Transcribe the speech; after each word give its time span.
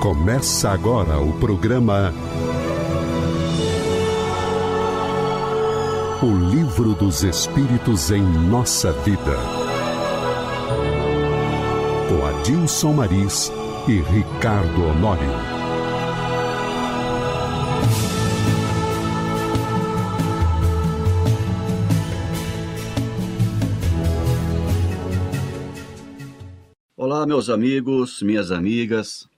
Começa 0.00 0.70
agora 0.70 1.20
o 1.20 1.38
programa 1.38 2.10
O 6.22 6.50
Livro 6.50 6.94
dos 6.94 7.22
Espíritos 7.22 8.10
em 8.10 8.22
Nossa 8.22 8.92
Vida. 8.92 9.36
Com 12.08 12.26
Adilson 12.26 12.94
Maris 12.94 13.52
e 13.86 14.00
Ricardo 14.00 14.84
Honório. 14.86 15.60
Olá, 26.96 27.26
meus 27.26 27.50
amigos, 27.50 28.22
minhas 28.22 28.50
amigas, 28.50 29.29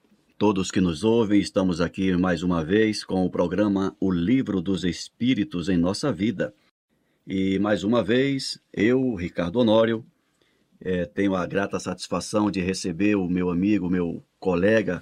todos 0.42 0.72
que 0.72 0.80
nos 0.80 1.04
ouvem, 1.04 1.40
estamos 1.40 1.80
aqui 1.80 2.16
mais 2.16 2.42
uma 2.42 2.64
vez 2.64 3.04
com 3.04 3.24
o 3.24 3.30
programa 3.30 3.96
O 4.00 4.10
Livro 4.10 4.60
dos 4.60 4.82
Espíritos 4.82 5.68
em 5.68 5.76
Nossa 5.76 6.12
Vida. 6.12 6.52
E 7.24 7.60
mais 7.60 7.84
uma 7.84 8.02
vez, 8.02 8.60
eu, 8.72 9.14
Ricardo 9.14 9.60
Honório, 9.60 10.04
é, 10.80 11.04
tenho 11.04 11.36
a 11.36 11.46
grata 11.46 11.78
satisfação 11.78 12.50
de 12.50 12.60
receber 12.60 13.14
o 13.14 13.28
meu 13.28 13.50
amigo, 13.50 13.88
meu 13.88 14.20
colega 14.40 15.00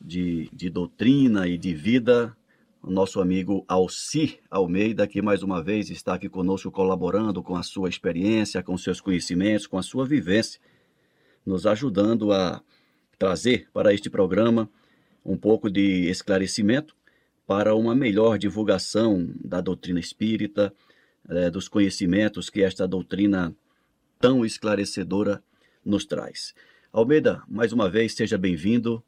de, 0.00 0.48
de 0.54 0.70
doutrina 0.70 1.46
e 1.46 1.58
de 1.58 1.74
vida, 1.74 2.34
o 2.82 2.90
nosso 2.90 3.20
amigo 3.20 3.66
Alci 3.68 4.40
Almeida, 4.50 5.06
que 5.06 5.20
mais 5.20 5.42
uma 5.42 5.62
vez 5.62 5.90
está 5.90 6.14
aqui 6.14 6.30
conosco 6.30 6.70
colaborando 6.70 7.42
com 7.42 7.56
a 7.56 7.62
sua 7.62 7.90
experiência, 7.90 8.62
com 8.62 8.78
seus 8.78 9.02
conhecimentos, 9.02 9.66
com 9.66 9.76
a 9.76 9.82
sua 9.82 10.06
vivência, 10.06 10.58
nos 11.44 11.66
ajudando 11.66 12.32
a 12.32 12.62
trazer 13.18 13.68
para 13.70 13.92
este 13.92 14.08
programa 14.08 14.70
um 15.28 15.36
pouco 15.36 15.70
de 15.70 16.08
esclarecimento 16.08 16.96
para 17.46 17.74
uma 17.74 17.94
melhor 17.94 18.38
divulgação 18.38 19.30
da 19.44 19.60
doutrina 19.60 20.00
espírita, 20.00 20.72
é, 21.28 21.50
dos 21.50 21.68
conhecimentos 21.68 22.48
que 22.48 22.62
esta 22.62 22.88
doutrina 22.88 23.54
tão 24.18 24.42
esclarecedora 24.42 25.42
nos 25.84 26.06
traz. 26.06 26.54
Almeida, 26.90 27.42
mais 27.46 27.74
uma 27.74 27.90
vez, 27.90 28.14
seja 28.14 28.38
bem-vindo 28.38 29.04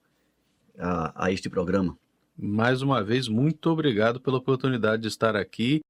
a, 0.78 1.26
a 1.26 1.32
este 1.32 1.48
programa. 1.48 1.96
Mais 2.36 2.82
uma 2.82 3.02
vez, 3.02 3.26
muito 3.26 3.70
obrigado 3.70 4.20
pela 4.20 4.36
oportunidade 4.36 5.02
de 5.02 5.08
estar 5.08 5.34
aqui 5.34 5.80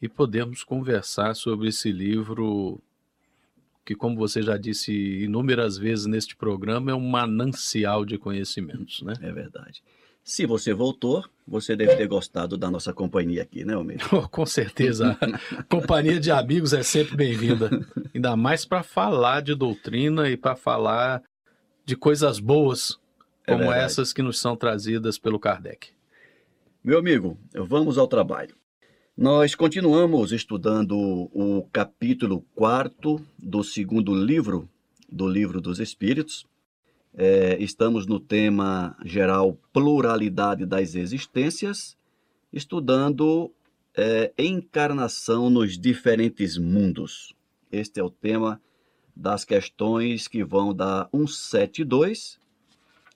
e 0.00 0.08
podermos 0.08 0.62
conversar 0.62 1.34
sobre 1.34 1.68
esse 1.68 1.90
livro 1.90 2.80
que, 3.90 3.96
como 3.96 4.14
você 4.14 4.40
já 4.40 4.56
disse 4.56 4.92
inúmeras 4.92 5.76
vezes 5.76 6.06
neste 6.06 6.36
programa, 6.36 6.92
é 6.92 6.94
um 6.94 7.00
manancial 7.00 8.04
de 8.04 8.16
conhecimentos, 8.16 9.02
né? 9.02 9.14
É 9.20 9.32
verdade. 9.32 9.82
Se 10.22 10.46
você 10.46 10.72
voltou, 10.72 11.24
você 11.44 11.74
deve 11.74 11.96
ter 11.96 12.06
gostado 12.06 12.56
da 12.56 12.70
nossa 12.70 12.92
companhia 12.92 13.42
aqui, 13.42 13.64
né, 13.64 13.74
Almeida? 13.74 14.04
Oh, 14.12 14.28
com 14.30 14.46
certeza. 14.46 15.18
companhia 15.68 16.20
de 16.20 16.30
amigos 16.30 16.72
é 16.72 16.84
sempre 16.84 17.16
bem-vinda. 17.16 17.68
Ainda 18.14 18.36
mais 18.36 18.64
para 18.64 18.84
falar 18.84 19.40
de 19.40 19.56
doutrina 19.56 20.30
e 20.30 20.36
para 20.36 20.54
falar 20.54 21.20
de 21.84 21.96
coisas 21.96 22.38
boas, 22.38 22.96
como 23.44 23.72
é 23.72 23.82
essas 23.82 24.12
que 24.12 24.22
nos 24.22 24.38
são 24.38 24.54
trazidas 24.54 25.18
pelo 25.18 25.40
Kardec. 25.40 25.88
Meu 26.84 26.96
amigo, 26.96 27.36
vamos 27.52 27.98
ao 27.98 28.06
trabalho. 28.06 28.54
Nós 29.20 29.54
continuamos 29.54 30.32
estudando 30.32 30.96
o 30.96 31.68
capítulo 31.70 32.40
4 32.54 33.20
do 33.38 33.62
segundo 33.62 34.14
livro 34.14 34.66
do 35.12 35.28
Livro 35.28 35.60
dos 35.60 35.78
Espíritos. 35.78 36.46
É, 37.12 37.54
estamos 37.62 38.06
no 38.06 38.18
tema 38.18 38.96
geral 39.04 39.58
Pluralidade 39.74 40.64
das 40.64 40.94
Existências, 40.94 41.98
estudando 42.50 43.52
é, 43.94 44.32
encarnação 44.38 45.50
nos 45.50 45.78
diferentes 45.78 46.56
mundos. 46.56 47.34
Este 47.70 48.00
é 48.00 48.02
o 48.02 48.08
tema 48.08 48.58
das 49.14 49.44
questões 49.44 50.28
que 50.28 50.42
vão 50.42 50.72
da 50.74 51.10
172 51.12 52.38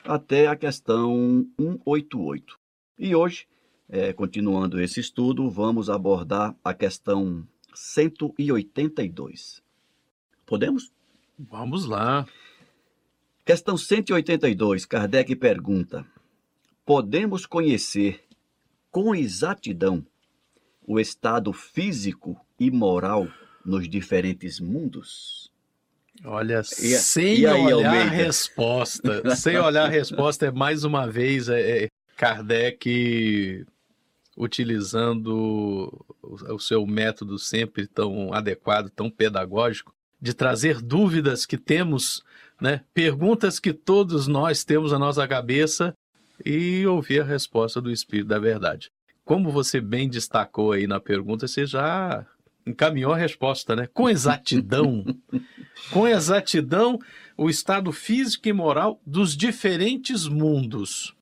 até 0.05 0.49
a 0.49 0.55
questão 0.55 1.47
188. 1.59 2.59
E 2.99 3.15
hoje, 3.15 3.47
é, 3.89 4.13
continuando 4.13 4.81
esse 4.81 5.01
estudo, 5.01 5.51
vamos 5.51 5.91
abordar 5.91 6.55
a 6.65 6.73
questão 6.73 7.47
182. 7.75 9.63
Podemos? 10.47 10.93
Vamos 11.39 11.85
lá. 11.85 12.27
Questão 13.45 13.77
182, 13.77 14.87
Kardec 14.87 15.35
pergunta: 15.37 16.07
Podemos 16.85 17.45
conhecer 17.47 18.25
com 18.91 19.15
exatidão 19.15 20.05
o 20.87 21.01
estado 21.01 21.53
físico 21.53 22.41
e 22.59 22.71
moral 22.71 23.29
nos 23.65 23.89
diferentes 23.89 24.61
mundos? 24.61 25.53
Olha, 26.25 26.61
e, 26.61 26.65
sem 26.65 27.41
e 27.41 27.47
aí, 27.47 27.61
olhar 27.61 27.89
Almeida? 27.89 28.05
a 28.05 28.09
resposta, 28.09 29.37
sem 29.37 29.59
olhar 29.59 29.87
a 29.87 29.89
resposta, 29.89 30.47
é 30.47 30.51
mais 30.53 30.85
uma 30.85 31.11
vez 31.11 31.49
é, 31.49 31.85
é 31.85 31.89
Kardec 32.17 33.67
utilizando 34.37 36.05
o, 36.23 36.59
seu 36.59 36.87
método 36.87 37.39
sempre 37.39 37.87
tão 37.87 38.33
adequado, 38.33 38.91
tão 38.91 39.11
pedagógico, 39.11 39.95
de 40.21 40.33
trazer 40.33 40.81
dúvidas 40.81 41.45
que 41.45 41.59
temos 41.59 42.25
né? 42.61 42.83
Perguntas 42.93 43.59
que 43.59 43.73
todos 43.73 44.27
nós 44.27 44.65
temos 44.65 44.93
na 44.93 44.99
nossa 44.99 45.27
cabeça 45.27 45.95
e 46.45 46.87
ouvir 46.87 47.21
a 47.21 47.25
resposta 47.25 47.81
do 47.81 47.91
Espírito 47.91 48.29
da 48.29 48.39
Verdade. 48.39 48.91
Como 49.25 49.51
você 49.51 49.81
bem 49.81 50.09
destacou 50.09 50.73
aí 50.73 50.87
na 50.87 51.01
pergunta, 51.01 51.49
você 51.49 51.67
já 51.67 52.27
encaminhou 52.67 53.13
a 53.13 53.17
resposta, 53.17 53.75
né? 53.75 53.89
Com 53.93 54.09
exatidão. 54.09 55.05
com 55.91 56.07
exatidão, 56.07 56.99
o 57.37 57.49
estado 57.49 57.91
físico 57.93 58.49
e 58.49 58.53
moral 58.53 59.01
dos 59.07 59.37
diferentes 59.37 60.27
mundos. 60.27 61.15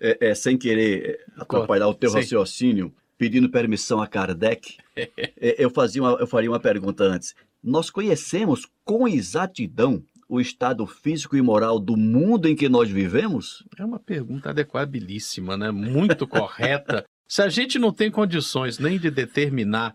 É, 0.00 0.28
é 0.28 0.34
sem 0.34 0.56
querer 0.56 1.24
atrapalhar 1.36 1.88
o 1.88 1.94
teu 1.94 2.10
Sim. 2.10 2.18
raciocínio, 2.18 2.94
pedindo 3.16 3.50
permissão 3.50 4.00
a 4.00 4.06
Kardec, 4.06 4.76
é, 4.96 5.56
eu, 5.58 5.70
fazia 5.70 6.02
uma, 6.02 6.12
eu 6.12 6.26
faria 6.26 6.50
uma 6.50 6.60
pergunta 6.60 7.04
antes. 7.04 7.34
Nós 7.62 7.90
conhecemos 7.90 8.66
com 8.84 9.08
exatidão 9.08 10.02
o 10.28 10.40
estado 10.40 10.86
físico 10.86 11.36
e 11.36 11.42
moral 11.42 11.80
do 11.80 11.96
mundo 11.96 12.46
em 12.46 12.54
que 12.54 12.68
nós 12.68 12.90
vivemos? 12.90 13.64
É 13.78 13.84
uma 13.84 13.98
pergunta 13.98 14.50
adequabilíssima, 14.50 15.56
né? 15.56 15.70
Muito 15.70 16.26
correta. 16.26 17.04
Se 17.26 17.42
a 17.42 17.48
gente 17.48 17.78
não 17.78 17.92
tem 17.92 18.10
condições 18.10 18.78
nem 18.78 18.98
de 18.98 19.10
determinar 19.10 19.92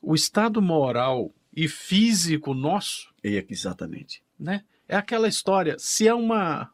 o 0.00 0.14
estado 0.14 0.62
moral 0.62 1.32
e 1.54 1.68
físico 1.68 2.54
nosso, 2.54 3.12
é 3.22 3.44
exatamente, 3.48 4.22
né? 4.38 4.64
É 4.88 4.96
aquela 4.96 5.28
história, 5.28 5.76
se 5.78 6.08
é 6.08 6.12
uma 6.12 6.68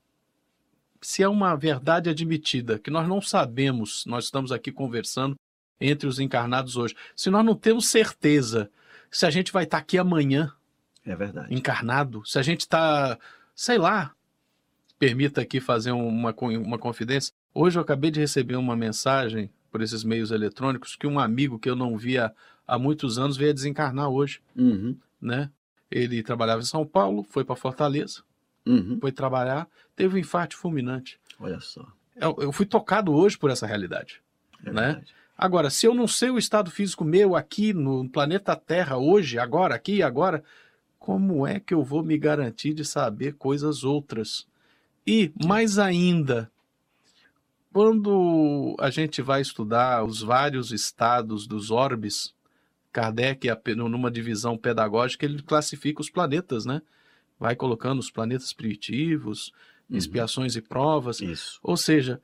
se 1.00 1.22
é 1.22 1.28
uma 1.28 1.54
verdade 1.54 2.10
admitida 2.10 2.78
que 2.78 2.91
nós 2.91 3.09
não 3.09 3.20
sabemos, 3.20 4.04
nós 4.06 4.25
estamos 4.25 4.53
aqui 4.53 4.72
conversando 4.72 5.36
entre 5.81 6.09
os 6.09 6.19
encarnados 6.19 6.76
hoje. 6.76 6.94
Se 7.14 7.31
nós 7.31 7.44
não 7.44 7.54
temos 7.54 7.88
certeza 7.88 8.70
se 9.10 9.25
a 9.26 9.31
gente 9.31 9.53
vai 9.53 9.64
estar 9.64 9.78
aqui 9.78 9.98
amanhã, 9.98 10.53
é 11.04 11.16
verdade. 11.16 11.54
Encarnado. 11.54 12.22
Se 12.26 12.38
a 12.38 12.42
gente 12.42 12.60
está, 12.60 13.19
sei 13.54 13.78
lá, 13.78 14.12
permita 14.98 15.41
aqui 15.41 15.60
fazer 15.60 15.92
uma, 15.92 16.34
uma 16.34 16.78
confidência. 16.78 17.32
Hoje 17.54 17.78
eu 17.78 17.82
acabei 17.82 18.10
de 18.10 18.20
receber 18.20 18.56
uma 18.56 18.76
mensagem 18.76 19.50
por 19.70 19.81
esses 19.81 20.04
meios 20.04 20.31
eletrônicos 20.31 20.97
que 20.97 21.06
um 21.06 21.19
amigo 21.19 21.58
que 21.58 21.70
eu 21.70 21.76
não 21.76 21.97
via 21.97 22.32
há 22.66 22.78
muitos 22.78 23.19
anos 23.19 23.37
veio 23.37 23.50
a 23.50 23.54
desencarnar 23.54 24.08
hoje. 24.08 24.41
Uhum. 24.54 24.97
Né? 25.20 25.50
Ele 25.91 26.22
trabalhava 26.22 26.60
em 26.60 26.66
São 26.66 26.87
Paulo, 26.87 27.22
foi 27.22 27.44
para 27.44 27.56
Fortaleza, 27.56 28.22
uhum. 28.66 28.98
foi 29.00 29.10
trabalhar, 29.10 29.66
teve 29.98 30.14
um 30.14 30.19
infarto 30.19 30.56
fulminante. 30.56 31.19
Olha 31.41 31.59
só. 31.60 31.84
Eu, 32.14 32.37
eu 32.40 32.52
fui 32.52 32.64
tocado 32.64 33.12
hoje 33.12 33.37
por 33.37 33.50
essa 33.50 33.67
realidade. 33.67 34.22
É 34.64 34.70
né? 34.72 34.87
Verdade. 34.87 35.14
Agora, 35.37 35.70
se 35.70 35.87
eu 35.87 35.94
não 35.94 36.06
sei 36.06 36.31
o 36.31 36.38
estado 36.38 36.70
físico 36.70 37.05
meu 37.05 37.34
aqui 37.34 37.72
no 37.72 38.08
planeta 38.08 38.56
Terra 38.56 38.96
hoje, 38.96 39.38
agora, 39.38 39.75
aqui 39.75 39.96
e 39.96 40.02
agora, 40.02 40.43
como 40.99 41.46
é 41.46 41.58
que 41.58 41.75
eu 41.75 41.82
vou 41.82 42.02
me 42.02 42.17
garantir 42.17 42.75
de 42.75 42.84
saber 42.84 43.34
coisas 43.34 43.82
outras? 43.82 44.46
E, 45.06 45.32
mais 45.44 45.78
ainda, 45.78 46.50
quando 47.72 48.76
a 48.81 48.90
gente 48.90 49.20
vai 49.22 49.40
estudar 49.40 50.05
os 50.05 50.22
vários 50.22 50.72
estados 50.72 51.46
dos 51.46 51.70
orbes, 51.70 52.34
Kardec, 52.93 53.46
numa 53.76 54.11
divisão 54.11 54.56
pedagógica, 54.56 55.25
ele 55.25 55.43
classifica 55.43 56.00
os 56.00 56.11
planetas, 56.11 56.64
né? 56.64 56.82
Vai 57.38 57.55
colocando 57.55 58.00
os 58.00 58.11
planetas 58.11 58.52
primitivos, 58.52 59.52
uhum. 59.90 59.96
expiações 59.96 60.56
e 60.56 60.61
provas. 60.61 61.20
Isso. 61.20 61.58
Ou 61.62 61.76
seja, 61.76 62.20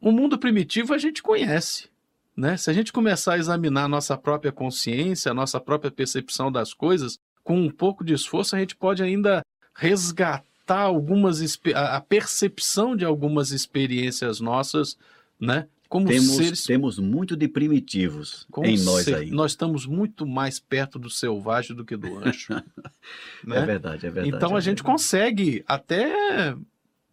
o 0.00 0.10
mundo 0.10 0.38
primitivo 0.38 0.94
a 0.94 0.98
gente 0.98 1.22
conhece. 1.22 1.88
Né? 2.36 2.56
Se 2.56 2.70
a 2.70 2.72
gente 2.72 2.92
começar 2.92 3.34
a 3.34 3.38
examinar 3.38 3.84
a 3.84 3.88
nossa 3.88 4.16
própria 4.16 4.50
consciência, 4.50 5.30
a 5.30 5.34
nossa 5.34 5.60
própria 5.60 5.90
percepção 5.90 6.50
das 6.50 6.72
coisas, 6.72 7.18
com 7.44 7.58
um 7.58 7.70
pouco 7.70 8.04
de 8.04 8.14
esforço, 8.14 8.56
a 8.56 8.58
gente 8.58 8.74
pode 8.74 9.02
ainda 9.02 9.44
resgatar 9.74 10.80
algumas 10.80 11.40
a 11.74 12.00
percepção 12.00 12.96
de 12.96 13.04
algumas 13.04 13.50
experiências 13.50 14.40
nossas, 14.40 14.96
né? 15.38 15.66
Como 15.92 16.08
temos, 16.08 16.36
seres... 16.36 16.64
temos 16.64 16.98
muito 16.98 17.36
de 17.36 17.46
primitivos 17.46 18.46
Com 18.50 18.64
em 18.64 18.82
nós 18.82 19.04
ser... 19.04 19.14
aí. 19.14 19.30
Nós 19.30 19.50
estamos 19.50 19.84
muito 19.84 20.26
mais 20.26 20.58
perto 20.58 20.98
do 20.98 21.10
selvagem 21.10 21.76
do 21.76 21.84
que 21.84 21.98
do 21.98 22.16
anjo. 22.16 22.48
né? 23.44 23.58
É 23.58 23.66
verdade, 23.66 24.06
é 24.06 24.10
verdade. 24.10 24.34
Então 24.34 24.54
é 24.54 24.56
a 24.56 24.60
gente 24.60 24.82
consegue 24.82 25.62
até 25.68 26.56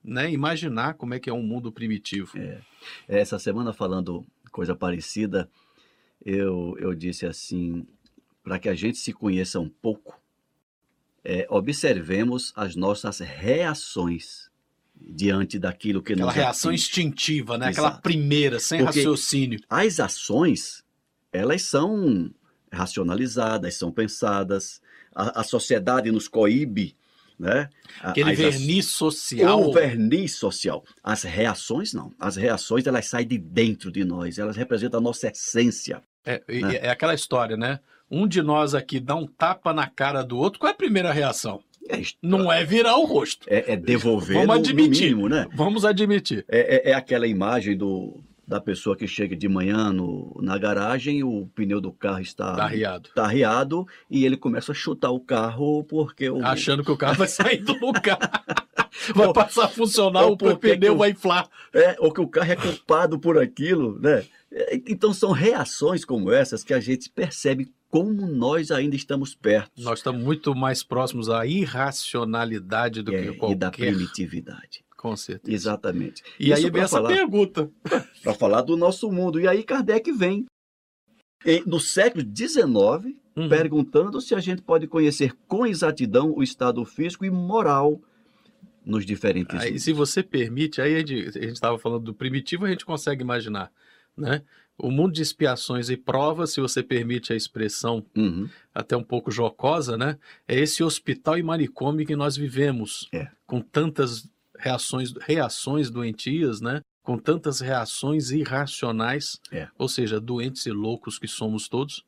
né, 0.01 0.31
imaginar 0.31 0.93
como 0.93 1.13
é 1.13 1.19
que 1.19 1.29
é 1.29 1.33
um 1.33 1.43
mundo 1.43 1.73
primitivo. 1.73 2.37
É. 2.37 2.61
Essa 3.05 3.37
semana 3.37 3.73
falando 3.73 4.25
coisa 4.49 4.73
parecida, 4.73 5.49
eu, 6.25 6.77
eu 6.79 6.95
disse 6.95 7.25
assim, 7.25 7.85
para 8.41 8.57
que 8.59 8.69
a 8.69 8.75
gente 8.75 8.97
se 8.97 9.11
conheça 9.11 9.59
um 9.59 9.67
pouco, 9.67 10.17
é, 11.21 11.45
observemos 11.49 12.53
as 12.55 12.77
nossas 12.77 13.19
reações 13.19 14.48
diante 14.99 15.57
daquilo 15.57 16.01
que 16.01 16.13
Aquela 16.13 16.27
nos 16.27 16.35
reação 16.35 16.71
atinge. 16.71 16.83
instintiva, 16.83 17.57
né? 17.57 17.69
Exato. 17.69 17.87
Aquela 17.87 18.01
primeira, 18.01 18.59
sem 18.59 18.83
Porque 18.83 18.99
raciocínio. 18.99 19.59
As 19.69 19.99
ações, 19.99 20.83
elas 21.31 21.61
são 21.63 22.31
racionalizadas, 22.71 23.75
são 23.75 23.91
pensadas. 23.91 24.81
A, 25.15 25.41
a 25.41 25.43
sociedade 25.43 26.11
nos 26.11 26.27
coíbe, 26.27 26.95
né? 27.37 27.69
Aquele 28.01 28.31
as, 28.31 28.37
verniz 28.37 28.85
social. 28.87 29.69
O 29.69 29.73
verniz 29.73 30.35
social. 30.35 30.83
As 31.03 31.23
reações 31.23 31.93
não. 31.93 32.11
As 32.19 32.35
reações 32.35 32.85
elas 32.85 33.07
saem 33.07 33.27
de 33.27 33.37
dentro 33.37 33.91
de 33.91 34.03
nós. 34.03 34.37
Elas 34.37 34.57
representam 34.57 34.99
a 34.99 35.03
nossa 35.03 35.27
essência. 35.27 36.01
É, 36.25 36.43
né? 36.47 36.75
é 36.81 36.89
aquela 36.89 37.13
história, 37.13 37.55
né? 37.55 37.79
Um 38.11 38.27
de 38.27 38.41
nós 38.41 38.73
aqui 38.73 38.99
dá 38.99 39.15
um 39.15 39.25
tapa 39.25 39.73
na 39.73 39.87
cara 39.87 40.23
do 40.23 40.37
outro. 40.37 40.59
Qual 40.59 40.69
é 40.69 40.73
a 40.73 40.77
primeira 40.77 41.11
reação? 41.11 41.63
É, 41.89 42.01
não 42.21 42.51
é 42.51 42.63
virar 42.63 42.97
o 42.97 43.05
rosto. 43.05 43.47
É, 43.49 43.73
é 43.73 43.75
devolver 43.75 44.37
Vamos 44.37 44.47
no, 44.47 44.53
admitir. 44.61 45.11
No 45.11 45.17
mínimo, 45.17 45.29
né? 45.29 45.47
Vamos 45.53 45.83
admitir. 45.83 46.45
É, 46.47 46.89
é, 46.89 46.91
é, 46.91 46.93
aquela 46.93 47.25
imagem 47.25 47.75
do, 47.75 48.23
da 48.47 48.61
pessoa 48.61 48.95
que 48.95 49.07
chega 49.07 49.35
de 49.35 49.47
manhã 49.49 49.91
no, 49.91 50.35
na 50.41 50.57
garagem, 50.57 51.23
o 51.23 51.49
pneu 51.55 51.81
do 51.81 51.91
carro 51.91 52.21
está 52.21 52.55
tá 52.55 52.63
arriado. 52.63 53.09
Tá 53.15 53.25
arriado 53.25 53.87
e 54.09 54.23
ele 54.23 54.37
começa 54.37 54.71
a 54.71 54.75
chutar 54.75 55.09
o 55.09 55.19
carro 55.19 55.83
porque 55.83 56.29
o... 56.29 56.45
achando 56.45 56.83
que 56.83 56.91
o 56.91 56.97
carro 56.97 57.15
vai 57.15 57.27
sair 57.27 57.57
do 57.57 57.73
lugar. 57.73 58.19
vai 59.15 59.33
passar 59.33 59.65
a 59.65 59.69
funcionar, 59.69 60.25
o 60.27 60.37
pneu 60.37 60.95
vai 60.95 61.09
inflar. 61.09 61.49
É, 61.73 61.95
ou 61.99 62.11
que 62.11 62.21
o 62.21 62.27
carro 62.27 62.51
é 62.51 62.55
culpado 62.55 63.19
por 63.19 63.39
aquilo, 63.39 63.99
né? 63.99 64.23
É, 64.51 64.81
então 64.87 65.13
são 65.13 65.31
reações 65.31 66.05
como 66.05 66.31
essas 66.31 66.63
que 66.63 66.73
a 66.73 66.79
gente 66.79 67.09
percebe 67.09 67.71
como 67.89 68.27
nós 68.27 68.71
ainda 68.71 68.95
estamos 68.95 69.35
perto. 69.35 69.71
Nós 69.77 69.99
estamos 69.99 70.23
muito 70.23 70.55
mais 70.55 70.83
próximos 70.83 71.29
à 71.29 71.45
irracionalidade 71.45 73.01
do 73.01 73.13
é, 73.13 73.21
que 73.21 73.33
qualquer... 73.33 73.55
E 73.55 73.59
da 73.59 73.71
primitividade. 73.71 74.85
Com 74.95 75.15
certeza. 75.15 75.55
Exatamente. 75.55 76.21
E 76.39 76.51
Isso 76.51 76.65
aí 76.65 76.69
vem 76.69 76.81
essa 76.81 76.97
falar, 76.97 77.09
pergunta. 77.09 77.71
Para 78.21 78.33
falar 78.33 78.61
do 78.61 78.77
nosso 78.77 79.11
mundo. 79.11 79.39
E 79.39 79.47
aí 79.47 79.63
Kardec 79.63 80.11
vem, 80.11 80.45
no 81.65 81.79
século 81.79 82.23
XIX, 82.23 83.15
uhum. 83.35 83.49
perguntando 83.49 84.21
se 84.21 84.35
a 84.35 84.39
gente 84.39 84.61
pode 84.61 84.87
conhecer 84.87 85.33
com 85.47 85.65
exatidão 85.65 86.33
o 86.35 86.43
estado 86.43 86.83
físico 86.85 87.25
e 87.25 87.31
moral 87.31 87.99
nos 88.85 89.05
diferentes 89.05 89.55
aí, 89.59 89.79
Se 89.79 89.93
você 89.93 90.23
permite, 90.23 90.81
aí 90.81 90.95
a 90.95 90.99
gente 90.99 91.37
estava 91.37 91.77
falando 91.77 92.05
do 92.05 92.13
primitivo, 92.13 92.65
a 92.65 92.69
gente 92.69 92.85
consegue 92.85 93.21
imaginar. 93.21 93.71
Né? 94.17 94.41
O 94.79 94.89
mundo 94.89 95.13
de 95.13 95.21
expiações 95.21 95.89
e 95.89 95.97
provas, 95.97 96.53
se 96.53 96.61
você 96.61 96.81
permite 96.81 97.33
a 97.33 97.35
expressão 97.35 98.05
uhum. 98.15 98.49
até 98.73 98.95
um 98.95 99.03
pouco 99.03 99.29
jocosa, 99.29 99.97
né? 99.97 100.17
É 100.47 100.57
esse 100.59 100.83
hospital 100.83 101.37
e 101.37 101.43
manicômio 101.43 102.05
que 102.05 102.15
nós 102.15 102.35
vivemos, 102.35 103.09
é. 103.11 103.27
com 103.45 103.61
tantas 103.61 104.27
reações, 104.57 105.13
reações 105.21 105.89
doentias, 105.89 106.61
né? 106.61 106.81
Com 107.03 107.17
tantas 107.17 107.59
reações 107.59 108.31
irracionais, 108.31 109.39
é. 109.51 109.67
ou 109.77 109.89
seja, 109.89 110.19
doentes 110.19 110.65
e 110.65 110.71
loucos 110.71 111.19
que 111.19 111.27
somos 111.27 111.67
todos 111.67 112.03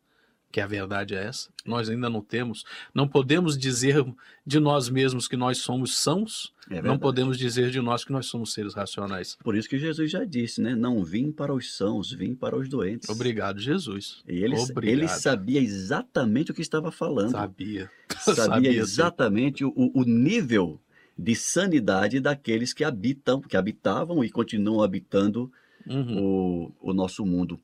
que 0.51 0.59
a 0.59 0.67
verdade 0.67 1.15
é 1.15 1.25
essa. 1.25 1.49
Nós 1.65 1.89
ainda 1.89 2.09
não 2.09 2.21
temos, 2.21 2.63
não 2.93 3.07
podemos 3.07 3.57
dizer 3.57 4.05
de 4.45 4.59
nós 4.59 4.89
mesmos 4.89 5.27
que 5.27 5.37
nós 5.37 5.59
somos 5.59 5.97
sãos, 5.97 6.53
é 6.69 6.81
não 6.81 6.97
podemos 6.97 7.37
dizer 7.37 7.71
de 7.71 7.79
nós 7.81 8.03
que 8.03 8.11
nós 8.11 8.25
somos 8.25 8.53
seres 8.53 8.73
racionais. 8.73 9.37
Por 9.43 9.55
isso 9.55 9.69
que 9.69 9.77
Jesus 9.77 10.11
já 10.11 10.23
disse, 10.23 10.61
né? 10.61 10.75
Não 10.75 11.03
vim 11.03 11.31
para 11.31 11.53
os 11.53 11.75
sãos, 11.75 12.11
vim 12.11 12.35
para 12.35 12.57
os 12.57 12.67
doentes. 12.67 13.09
Obrigado, 13.09 13.59
Jesus. 13.59 14.23
E 14.27 14.43
ele, 14.43 14.57
Obrigado. 14.57 14.85
ele 14.85 15.07
sabia 15.07 15.61
exatamente 15.61 16.51
o 16.51 16.53
que 16.53 16.61
estava 16.61 16.91
falando. 16.91 17.31
Sabia. 17.31 17.89
Sabia, 18.21 18.43
sabia 18.43 18.71
exatamente 18.71 19.65
o, 19.65 19.73
o 19.75 20.03
nível 20.03 20.79
de 21.17 21.35
sanidade 21.35 22.19
daqueles 22.19 22.73
que 22.73 22.83
habitam, 22.83 23.41
que 23.41 23.57
habitavam 23.57 24.23
e 24.23 24.29
continuam 24.29 24.83
habitando 24.83 25.51
uhum. 25.87 26.71
o, 26.81 26.89
o 26.89 26.93
nosso 26.93 27.25
mundo. 27.25 27.59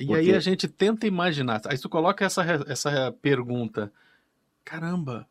E 0.00 0.06
Porque... 0.06 0.20
aí 0.20 0.34
a 0.34 0.40
gente 0.40 0.66
tenta 0.66 1.06
imaginar. 1.06 1.60
Aí 1.66 1.76
tu 1.76 1.88
coloca 1.88 2.24
essa, 2.24 2.42
essa 2.66 3.12
pergunta. 3.20 3.92
Caramba, 4.64 5.28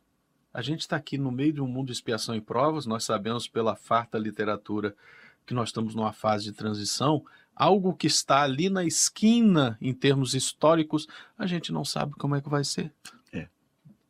a 0.53 0.61
gente 0.61 0.81
está 0.81 0.95
aqui 0.95 1.17
no 1.17 1.31
meio 1.31 1.51
de 1.51 1.59
um 1.59 1.65
mundo 1.65 1.87
de 1.87 1.93
expiação 1.93 2.35
e 2.35 2.41
provas, 2.41 2.85
nós 2.85 3.03
sabemos 3.03 3.47
pela 3.47 3.75
farta 3.75 4.19
literatura 4.19 4.95
que 5.43 5.55
nós 5.55 5.69
estamos 5.69 5.95
numa 5.95 6.13
fase 6.13 6.43
de 6.43 6.51
transição, 6.51 7.25
algo 7.55 7.95
que 7.95 8.05
está 8.05 8.43
ali 8.43 8.69
na 8.69 8.85
esquina 8.85 9.75
em 9.81 9.91
termos 9.91 10.35
históricos, 10.35 11.07
a 11.35 11.47
gente 11.47 11.71
não 11.71 11.83
sabe 11.83 12.13
como 12.13 12.35
é 12.35 12.41
que 12.41 12.49
vai 12.49 12.63
ser. 12.63 12.93
É. 13.33 13.47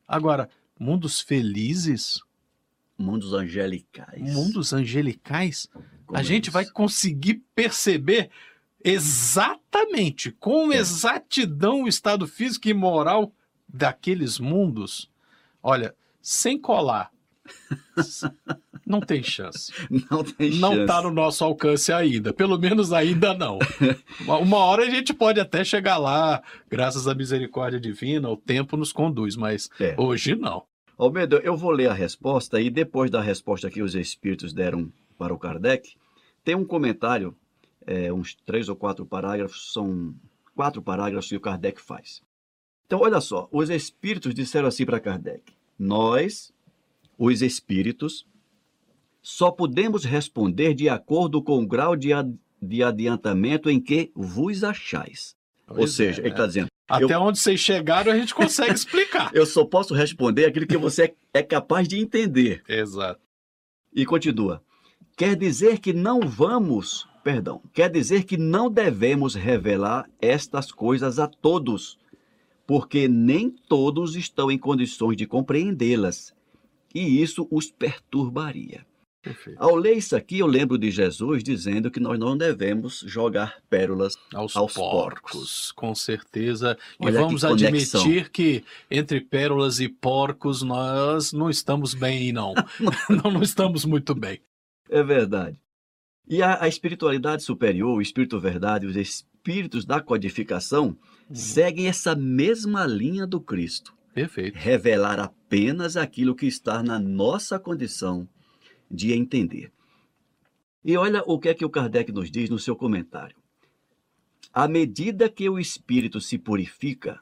Agora, 0.05 0.49
mundos 0.77 1.21
felizes, 1.21 2.21
mundos 2.97 3.31
angelicais. 3.31 4.33
Mundos 4.33 4.73
angelicais, 4.73 5.69
como 6.05 6.17
a 6.17 6.21
é 6.21 6.23
gente 6.23 6.45
isso? 6.45 6.51
vai 6.51 6.65
conseguir 6.65 7.41
perceber 7.55 8.29
exatamente, 8.83 10.31
com 10.31 10.71
é. 10.71 10.77
exatidão, 10.77 11.83
o 11.83 11.87
estado 11.87 12.27
físico 12.27 12.67
e 12.67 12.73
moral 12.73 13.31
daqueles 13.67 14.39
mundos. 14.39 15.09
Olha, 15.61 15.95
sem 16.21 16.59
colar. 16.59 17.11
Não 18.85 18.99
tem 18.99 19.21
chance. 19.21 19.71
Não 20.09 20.23
tem 20.23 20.49
chance. 20.51 20.59
Não 20.59 20.81
está 20.81 21.01
no 21.03 21.11
nosso 21.11 21.43
alcance 21.43 21.93
ainda. 21.93 22.33
Pelo 22.33 22.57
menos 22.57 22.91
ainda 22.91 23.35
não. 23.35 23.59
Uma 24.41 24.57
hora 24.57 24.83
a 24.83 24.89
gente 24.89 25.13
pode 25.13 25.39
até 25.39 25.63
chegar 25.63 25.97
lá, 25.97 26.41
graças 26.67 27.07
à 27.07 27.13
misericórdia 27.13 27.79
divina, 27.79 28.27
o 28.27 28.35
tempo 28.35 28.75
nos 28.75 28.91
conduz, 28.91 29.35
mas 29.35 29.69
é. 29.79 29.93
hoje 29.95 30.35
não. 30.35 30.63
Almeida, 30.97 31.39
eu 31.43 31.55
vou 31.55 31.69
ler 31.69 31.89
a 31.91 31.93
resposta 31.93 32.59
e 32.59 32.71
depois 32.71 33.11
da 33.11 33.21
resposta 33.21 33.69
que 33.69 33.83
os 33.83 33.93
espíritos 33.93 34.53
deram 34.53 34.91
para 35.19 35.33
o 35.33 35.37
Kardec, 35.37 35.95
tem 36.43 36.55
um 36.55 36.65
comentário 36.65 37.35
é, 37.85 38.11
uns 38.11 38.35
três 38.45 38.69
ou 38.69 38.75
quatro 38.75 39.05
parágrafos, 39.05 39.71
são 39.73 40.15
quatro 40.55 40.81
parágrafos 40.81 41.29
que 41.29 41.35
o 41.35 41.41
Kardec 41.41 41.81
faz. 41.81 42.21
Então, 42.85 43.01
olha 43.01 43.21
só, 43.21 43.47
os 43.51 43.69
espíritos 43.69 44.33
disseram 44.33 44.67
assim 44.67 44.85
para 44.85 44.99
Kardec: 44.99 45.53
Nós, 45.77 46.51
os 47.17 47.41
espíritos, 47.41 48.25
só 49.21 49.51
podemos 49.51 50.03
responder 50.03 50.73
de 50.73 50.89
acordo 50.89 51.41
com 51.41 51.61
o 51.61 51.67
grau 51.67 51.95
de, 51.95 52.11
ad 52.13 52.33
de 52.61 52.83
adiantamento 52.83 53.69
em 53.69 53.79
que 53.79 54.11
vos 54.15 54.63
achais. 54.63 55.35
Pois 55.67 55.79
Ou 55.79 55.87
seja, 55.87 56.21
é, 56.21 56.25
ele 56.25 56.33
está 56.33 56.47
dizendo. 56.47 56.67
Até 56.87 57.13
eu, 57.13 57.21
onde 57.21 57.37
vocês 57.37 57.59
chegaram, 57.59 58.11
a 58.11 58.17
gente 58.17 58.33
consegue 58.33 58.73
explicar. 58.73 59.29
eu 59.35 59.45
só 59.45 59.63
posso 59.63 59.93
responder 59.93 60.45
aquilo 60.45 60.65
que 60.65 60.77
você 60.77 61.13
é 61.31 61.43
capaz 61.43 61.87
de 61.87 61.99
entender. 61.99 62.63
Exato. 62.67 63.21
E 63.93 64.05
continua. 64.05 64.63
Quer 65.15 65.35
dizer 65.35 65.79
que 65.79 65.93
não 65.93 66.21
vamos 66.21 67.07
perdão, 67.31 67.61
quer 67.71 67.91
dizer 67.91 68.23
que 68.23 68.37
não 68.37 68.71
devemos 68.71 69.35
revelar 69.35 70.09
estas 70.19 70.71
coisas 70.71 71.19
a 71.19 71.27
todos, 71.27 71.99
porque 72.65 73.07
nem 73.07 73.51
todos 73.51 74.15
estão 74.15 74.49
em 74.49 74.57
condições 74.57 75.15
de 75.15 75.27
compreendê-las, 75.27 76.33
e 76.93 77.21
isso 77.21 77.47
os 77.51 77.69
perturbaria. 77.69 78.83
Perfeito. 79.21 79.61
Ao 79.61 79.75
ler 79.75 79.97
isso 79.97 80.15
aqui, 80.15 80.39
eu 80.39 80.47
lembro 80.47 80.75
de 80.75 80.89
Jesus 80.89 81.43
dizendo 81.43 81.91
que 81.91 81.99
nós 81.99 82.17
não 82.17 82.35
devemos 82.35 83.03
jogar 83.05 83.61
pérolas 83.69 84.15
aos, 84.33 84.55
aos 84.55 84.73
porcos. 84.73 85.31
porcos. 85.31 85.71
Com 85.73 85.93
certeza. 85.93 86.75
Olha 86.97 87.11
e 87.11 87.21
vamos 87.21 87.41
que 87.41 87.47
admitir 87.47 88.29
que 88.31 88.63
entre 88.89 89.21
pérolas 89.21 89.79
e 89.79 89.87
porcos 89.87 90.63
nós 90.63 91.31
não 91.31 91.47
estamos 91.47 91.93
bem, 91.93 92.31
não. 92.31 92.55
não, 93.23 93.33
não 93.33 93.43
estamos 93.43 93.85
muito 93.85 94.15
bem. 94.15 94.41
É 94.89 95.03
verdade. 95.03 95.59
E 96.29 96.43
a, 96.43 96.63
a 96.63 96.67
espiritualidade 96.67 97.41
superior, 97.41 97.97
o 97.97 98.01
espírito 98.01 98.39
verdade, 98.39 98.85
os 98.85 98.95
espíritos 98.95 99.83
da 99.83 99.99
codificação 99.99 100.87
uhum. 100.87 100.95
seguem 101.35 101.87
essa 101.87 102.15
mesma 102.15 102.85
linha 102.85 103.25
do 103.25 103.41
Cristo. 103.41 103.97
Perfeito. 104.13 104.55
Revelar 104.55 105.19
apenas 105.19 105.97
aquilo 105.97 106.35
que 106.35 106.45
está 106.45 106.83
na 106.83 106.99
nossa 106.99 107.57
condição 107.57 108.29
de 108.89 109.13
entender. 109.13 109.71
E 110.85 110.95
olha 110.95 111.23
o 111.25 111.39
que 111.39 111.49
é 111.49 111.53
que 111.53 111.65
o 111.65 111.69
Kardec 111.69 112.11
nos 112.11 112.29
diz 112.29 112.49
no 112.49 112.59
seu 112.59 112.75
comentário. 112.75 113.35
À 114.53 114.67
medida 114.67 115.29
que 115.29 115.49
o 115.49 115.59
espírito 115.59 116.21
se 116.21 116.37
purifica, 116.37 117.19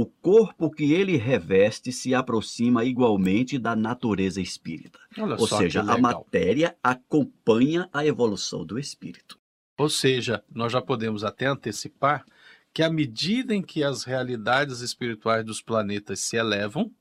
o 0.00 0.06
corpo 0.06 0.70
que 0.70 0.92
ele 0.92 1.16
reveste 1.16 1.90
se 1.90 2.14
aproxima 2.14 2.84
igualmente 2.84 3.58
da 3.58 3.74
natureza 3.74 4.40
espírita. 4.40 4.96
Olha 5.18 5.34
Ou 5.34 5.48
seja, 5.48 5.80
a 5.80 5.98
matéria 5.98 6.76
acompanha 6.80 7.88
a 7.92 8.06
evolução 8.06 8.64
do 8.64 8.78
espírito. 8.78 9.36
Ou 9.76 9.88
seja, 9.88 10.44
nós 10.54 10.70
já 10.70 10.80
podemos 10.80 11.24
até 11.24 11.46
antecipar 11.46 12.24
que 12.72 12.80
à 12.80 12.88
medida 12.88 13.52
em 13.52 13.60
que 13.60 13.82
as 13.82 14.04
realidades 14.04 14.82
espirituais 14.82 15.44
dos 15.44 15.60
planetas 15.60 16.20
se 16.20 16.36
elevam, 16.36 16.92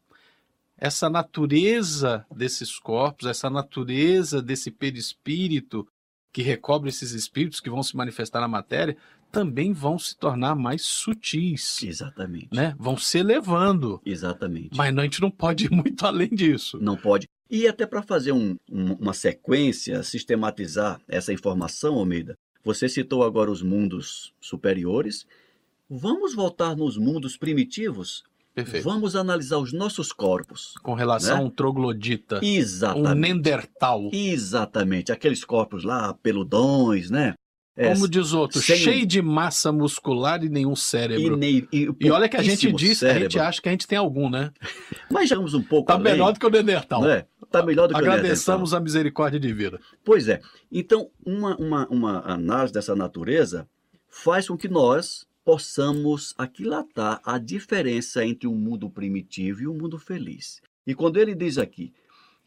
essa 0.75 1.07
natureza 1.07 2.25
desses 2.35 2.79
corpos, 2.79 3.27
essa 3.27 3.47
natureza 3.47 4.41
desse 4.41 4.71
perispírito 4.71 5.87
que 6.33 6.41
recobre 6.41 6.89
esses 6.89 7.11
espíritos 7.11 7.59
que 7.59 7.69
vão 7.69 7.83
se 7.83 7.95
manifestar 7.95 8.41
na 8.41 8.47
matéria, 8.47 8.97
também 9.41 9.71
vão 9.73 9.99
se 9.99 10.17
tornar 10.17 10.55
mais 10.55 10.81
sutis, 10.81 11.83
Exatamente. 11.83 12.49
né? 12.51 12.75
Vão 12.79 12.97
se 12.97 13.19
elevando. 13.19 14.01
Exatamente. 14.05 14.75
Mas 14.75 14.97
a 14.97 15.01
gente 15.03 15.21
não 15.21 15.29
pode 15.29 15.65
ir 15.65 15.71
muito 15.71 16.05
além 16.05 16.29
disso. 16.29 16.79
Não 16.81 16.97
pode. 16.97 17.27
E 17.49 17.67
até 17.67 17.85
para 17.85 18.01
fazer 18.01 18.31
um- 18.31 18.55
um- 18.69 18.93
uma 18.93 19.13
sequência, 19.13 20.01
sistematizar 20.03 20.99
essa 21.07 21.31
informação, 21.31 21.95
Almeida, 21.95 22.35
você 22.63 22.89
citou 22.89 23.23
agora 23.23 23.51
os 23.51 23.61
mundos 23.61 24.33
superiores. 24.41 25.25
Vamos 25.89 26.33
voltar 26.35 26.75
nos 26.75 26.97
mundos 26.97 27.37
primitivos? 27.37 28.23
Perfeito. 28.53 28.83
Vamos 28.83 29.15
analisar 29.15 29.59
os 29.59 29.71
nossos 29.71 30.11
corpos. 30.11 30.73
Com 30.81 30.95
relação 30.95 31.35
Né? 31.37 31.41
a 31.43 31.45
um 31.45 31.49
troglodita, 31.49 32.39
um 32.39 32.43
Exatamente. 32.43 33.15
Nendertal. 33.19 34.09
Exatamente. 34.11 35.11
Aqueles 35.11 35.45
corpos 35.45 35.83
lá, 35.83 36.13
peludões, 36.15 37.11
né? 37.11 37.35
É, 37.79 37.93
Como 37.93 38.07
diz 38.09 38.33
outro, 38.33 38.59
sem- 38.59 38.75
cheio 38.75 39.05
de 39.05 39.21
massa 39.21 39.71
muscular 39.71 40.43
e 40.43 40.49
nenhum 40.49 40.73
e, 40.73 40.77
cérebro. 40.77 41.37
nem- 41.37 41.67
e 41.71 41.87
E 41.99 42.09
olha 42.09 42.27
que 42.27 42.35
a 42.35 42.41
gente 42.41 42.71
diz, 42.73 43.03
a 43.03 43.09
gente 43.13 43.19
cérebro. 43.19 43.41
acha 43.43 43.61
que 43.61 43.69
a 43.69 43.71
gente 43.71 43.85
tem 43.85 43.97
algum, 43.99 44.29
né? 44.31 44.51
Mas 45.11 45.29
chegamos 45.29 45.53
um 45.53 45.61
pouco 45.61 45.85
Tá 45.87 45.93
além, 45.93 46.13
melhor 46.13 46.33
do 46.33 46.39
que 46.39 46.45
o 46.45 46.49
Neandertal. 46.49 47.07
é? 47.07 47.27
Tá 47.51 47.63
melhor 47.63 47.87
do 47.87 47.93
que 47.93 48.01
o 48.01 48.03
Agradeçamos 48.03 48.73
a 48.73 48.79
misericórdia 48.79 49.39
divina. 49.39 49.79
Pois 50.03 50.27
é. 50.27 50.41
Então, 50.71 51.09
uma, 51.23 51.55
uma, 51.57 51.87
uma 51.87 52.19
análise 52.25 52.73
dessa 52.73 52.95
natureza 52.95 53.67
faz 54.09 54.47
com 54.47 54.57
que 54.57 54.67
nós 54.67 55.27
possamos 55.45 56.33
aquilatar 56.37 57.21
a 57.23 57.37
diferença 57.37 58.25
entre 58.25 58.47
um 58.47 58.55
mundo 58.55 58.89
primitivo 58.89 59.61
e 59.61 59.67
um 59.67 59.73
mundo 59.77 59.97
feliz. 59.99 60.59
E 60.85 60.93
quando 60.95 61.17
ele 61.17 61.33
diz 61.35 61.57
aqui, 61.57 61.93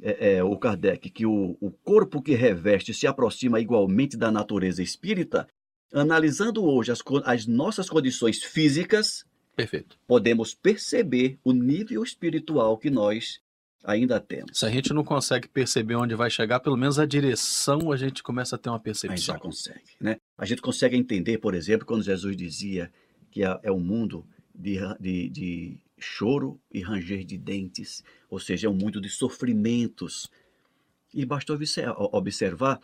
é, 0.03 0.35
é, 0.37 0.45
o 0.45 0.57
Kardec, 0.57 1.11
que 1.11 1.27
o, 1.27 1.57
o 1.61 1.71
corpo 1.71 2.23
que 2.23 2.35
reveste 2.35 2.95
se 2.95 3.07
aproxima 3.07 3.61
igualmente 3.61 4.17
da 4.17 4.31
natureza 4.31 4.83
espírita, 4.83 5.47
analisando 5.93 6.65
hoje 6.65 6.93
as, 6.93 7.03
as 7.25 7.47
nossas 7.47 7.89
condições 7.89 8.43
físicas, 8.43 9.25
Perfeito. 9.57 9.99
podemos 10.07 10.55
perceber 10.55 11.39
o 11.45 11.53
nível 11.53 12.03
espiritual 12.03 12.79
que 12.79 12.91
nós 12.91 13.41
ainda 13.85 14.21
temos. 14.21 14.59
Se 14.59 14.67
a 14.67 14.71
gente 14.71 14.93
não 14.93 15.03
consegue 15.03 15.49
perceber 15.49 15.97
onde 15.97 16.15
vai 16.15 16.31
chegar, 16.31 16.61
pelo 16.61 16.77
menos 16.77 16.99
a 16.99 17.07
direção 17.07 17.91
a 17.93 17.97
gente 17.97 18.23
começa 18.23 18.57
a 18.57 18.59
ter 18.59 18.69
uma 18.69 18.77
A 18.77 18.79
gente 18.79 18.85
percepção. 18.85 19.35
já 19.35 19.41
consegue, 19.41 19.91
né? 20.01 20.17
A 20.37 20.45
gente 20.45 20.63
consegue 20.63 20.97
entender, 20.97 21.39
por 21.39 21.55
exemplo, 21.55 21.87
quando 21.87 22.03
Jesus 22.03 22.37
dizia 22.37 22.91
que 23.31 23.45
é, 23.45 23.59
é 23.63 23.73
um 23.73 23.81
mundo 23.81 24.27
de, 24.55 24.79
de, 24.99 25.29
de 25.31 25.79
choro 26.01 26.59
e 26.73 26.81
ranger 26.81 27.25
de 27.25 27.37
dentes, 27.37 28.03
ou 28.29 28.39
seja, 28.39 28.67
é 28.67 28.71
um 28.71 28.75
mundo 28.75 29.01
de 29.01 29.09
sofrimentos. 29.09 30.31
E 31.13 31.25
basta 31.25 31.53
obse- 31.53 31.83
observar 32.13 32.81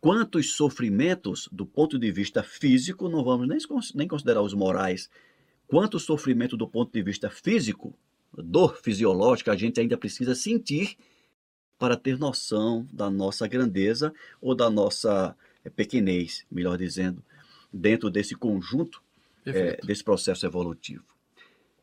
quantos 0.00 0.54
sofrimentos, 0.54 1.48
do 1.50 1.66
ponto 1.66 1.98
de 1.98 2.10
vista 2.10 2.42
físico, 2.42 3.08
não 3.08 3.24
vamos 3.24 3.48
nem, 3.48 3.58
cons- 3.60 3.94
nem 3.94 4.06
considerar 4.06 4.42
os 4.42 4.54
morais, 4.54 5.08
quanto 5.66 5.98
sofrimento 5.98 6.56
do 6.56 6.68
ponto 6.68 6.92
de 6.92 7.02
vista 7.02 7.30
físico, 7.30 7.94
dor 8.32 8.76
fisiológica, 8.80 9.52
a 9.52 9.56
gente 9.56 9.80
ainda 9.80 9.96
precisa 9.96 10.34
sentir 10.34 10.96
para 11.78 11.96
ter 11.96 12.18
noção 12.18 12.86
da 12.92 13.08
nossa 13.08 13.46
grandeza 13.46 14.12
ou 14.40 14.54
da 14.54 14.68
nossa 14.68 15.36
eh, 15.64 15.70
pequenez, 15.70 16.44
melhor 16.50 16.76
dizendo, 16.76 17.22
dentro 17.72 18.10
desse 18.10 18.34
conjunto, 18.34 19.00
Perfeito. 19.44 19.86
desse 19.86 20.02
processo 20.02 20.44
evolutivo. 20.44 21.04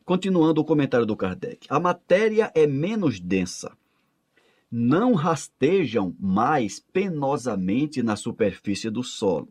Continuando 0.06 0.60
o 0.60 0.64
comentário 0.64 1.04
do 1.04 1.16
Kardec. 1.16 1.66
A 1.68 1.80
matéria 1.80 2.52
é 2.54 2.64
menos 2.64 3.18
densa. 3.18 3.76
Não 4.70 5.14
rastejam 5.14 6.14
mais 6.20 6.78
penosamente 6.78 8.04
na 8.04 8.14
superfície 8.14 8.88
do 8.88 9.02
solo. 9.02 9.48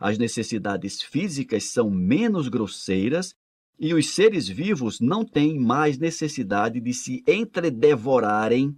As 0.00 0.16
necessidades 0.16 1.02
físicas 1.02 1.64
são 1.64 1.90
menos 1.90 2.48
grosseiras 2.48 3.34
e 3.78 3.92
os 3.92 4.08
seres 4.08 4.48
vivos 4.48 4.98
não 4.98 5.26
têm 5.26 5.58
mais 5.58 5.98
necessidade 5.98 6.80
de 6.80 6.94
se 6.94 7.22
entredevorarem 7.28 8.74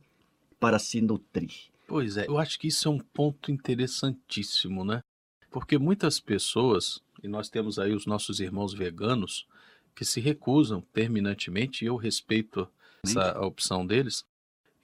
para 0.58 0.80
se 0.80 1.00
nutrir. 1.00 1.70
Pois 1.86 2.16
é, 2.16 2.26
eu 2.26 2.38
acho 2.38 2.58
que 2.58 2.66
isso 2.66 2.88
é 2.88 2.90
um 2.90 2.98
ponto 2.98 3.52
interessantíssimo, 3.52 4.84
né? 4.84 5.00
Porque 5.48 5.78
muitas 5.78 6.18
pessoas, 6.18 7.00
e 7.22 7.28
nós 7.28 7.48
temos 7.48 7.78
aí 7.78 7.94
os 7.94 8.04
nossos 8.04 8.40
irmãos 8.40 8.74
veganos, 8.74 9.46
que 9.94 10.04
se 10.04 10.20
recusam 10.20 10.82
terminantemente, 10.92 11.84
e 11.84 11.88
eu 11.88 11.96
respeito 11.96 12.68
essa 13.04 13.38
opção 13.40 13.86
deles, 13.86 14.24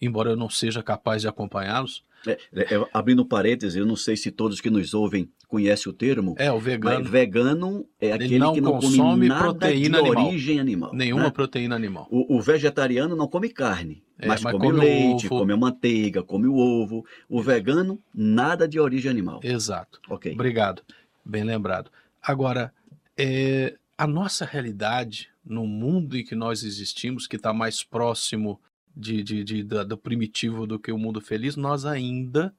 embora 0.01 0.31
eu 0.31 0.37
não 0.37 0.49
seja 0.51 0.83
capaz 0.83 1.23
de 1.23 1.29
acompanhá-los. 1.29 2.05
É, 2.27 2.33
é, 2.53 2.75
é, 2.75 2.89
abrindo 2.93 3.25
parênteses, 3.25 3.77
eu 3.77 3.87
não 3.87 3.97
sei 3.97 4.15
se 4.15 4.31
todos 4.31 4.61
que 4.61 4.69
nos 4.69 4.93
ouvem 4.93 5.31
conhecem 5.49 5.91
o 5.91 5.93
termo, 5.93 6.35
É, 6.39 6.53
o 6.53 6.61
vegano, 6.61 7.05
vegano 7.05 7.87
é 8.01 8.13
aquele 8.13 8.39
não 8.39 8.53
que 8.53 8.61
não 8.61 8.73
consome 8.73 9.27
proteína 9.29 10.01
de 10.01 10.07
animal. 10.07 10.27
origem 10.27 10.61
animal. 10.61 10.95
nenhuma 10.95 11.25
né? 11.25 11.31
proteína 11.31 11.75
animal. 11.75 12.07
O, 12.11 12.37
o 12.37 12.41
vegetariano 12.43 13.17
não 13.17 13.27
come 13.27 13.49
carne, 13.49 14.05
É, 14.19 14.29
mas, 14.29 14.43
mas 14.43 14.53
come, 14.53 14.67
come 14.67 14.79
leite, 14.79 15.27
ovo. 15.27 15.39
come 15.39 15.53
a 15.53 15.57
manteiga, 15.57 16.23
come 16.23 16.47
o 16.47 16.55
ovo. 16.57 17.05
O 17.29 17.43
vegano, 17.43 17.99
nada 18.15 18.69
de 18.69 18.79
origem 18.79 19.11
animal. 19.11 19.41
Exato. 19.43 19.99
Ok. 20.09 20.33
Obrigado. 20.35 20.83
Bem 21.25 21.43
lembrado. 21.43 21.91
Agora, 22.23 22.73
é, 23.17 23.77
a 24.03 24.07
nossa 24.07 24.47
realidade 24.47 25.29
no 25.45 25.67
mundo 25.67 26.17
em 26.17 26.25
que 26.25 26.35
nós 26.35 26.63
existimos, 26.65 27.27
que 27.27 27.37
está 27.37 27.53
mais 27.53 27.85
próximo 27.85 28.59
de, 28.97 29.23
de- 29.23 29.45
de- 29.45 29.63
da- 29.63 29.85
do 29.85 29.99
primitivo 29.99 30.67
do 30.67 30.79
que 30.79 30.91
o 30.91 30.97
mundo 30.99 31.21
feliz, 31.21 31.55
nós 31.55 31.85
ainda 31.85 32.55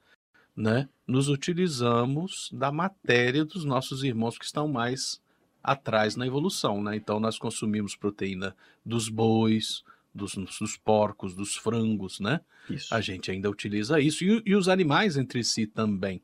né, 0.55 0.88
nos 1.07 1.29
utilizamos 1.29 2.50
da 2.53 2.71
matéria 2.71 3.43
dos 3.43 3.65
nossos 3.65 4.03
irmãos 4.03 4.38
que 4.38 4.45
estão 4.45 4.67
mais 4.67 5.19
atrás 5.63 6.15
na 6.15 6.27
evolução. 6.27 6.81
Né? 6.83 6.95
Então, 6.95 7.19
nós 7.19 7.39
consumimos 7.39 7.95
proteína 7.95 8.55
dos 8.86 9.10
bois, 9.10 9.83
dos, 10.13 10.36
dos 10.36 10.77
porcos, 10.77 11.33
dos 11.36 11.55
frangos, 11.55 12.19
né? 12.19 12.41
Isso. 12.69 12.93
a 12.93 13.01
gente 13.01 13.31
ainda 13.31 13.50
utiliza 13.50 14.00
isso 14.00 14.24
e, 14.24 14.43
e 14.45 14.55
os 14.55 14.67
animais 14.69 15.17
entre 15.17 15.43
si 15.43 15.65
também, 15.65 16.21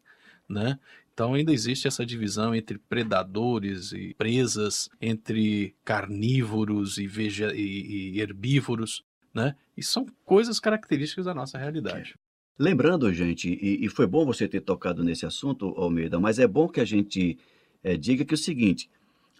né? 0.47 0.77
Então 1.17 1.33
ainda 1.33 1.51
existe 1.51 1.87
essa 1.87 2.05
divisão 2.05 2.53
entre 2.53 2.77
predadores 2.77 3.91
e 3.91 4.13
presas, 4.19 4.87
entre 5.01 5.75
carnívoros 5.83 6.99
e, 6.99 7.07
veja, 7.07 7.51
e, 7.55 8.19
herbívoros, 8.19 9.03
né? 9.33 9.55
E 9.75 9.81
são 9.81 10.05
coisas 10.23 10.59
características 10.59 11.25
da 11.25 11.33
nossa 11.33 11.57
realidade. 11.57 12.13
Lembrando, 12.59 13.11
gente, 13.11 13.49
e, 13.49 13.83
e 13.83 13.89
foi 13.89 14.05
bom 14.05 14.27
você 14.27 14.47
ter 14.47 14.61
tocado 14.61 15.03
nesse 15.03 15.25
assunto, 15.25 15.73
Almeida, 15.75 16.19
mas 16.19 16.37
é 16.37 16.45
bom 16.45 16.67
que 16.67 16.79
a 16.79 16.85
gente 16.85 17.39
eh, 17.83 17.97
diga 17.97 18.23
que 18.23 18.35
é 18.35 18.37
o 18.37 18.37
seguinte: 18.37 18.87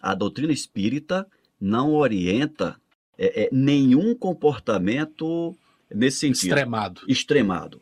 a 0.02 0.16
doutrina 0.16 0.52
espírita 0.52 1.24
não 1.60 1.94
orienta 1.94 2.76
eh, 3.16 3.48
nenhum 3.52 4.16
comportamento 4.16 5.56
nesse 5.94 6.18
sentido. 6.18 6.48
Extremado. 6.48 7.02
extremado. 7.06 7.80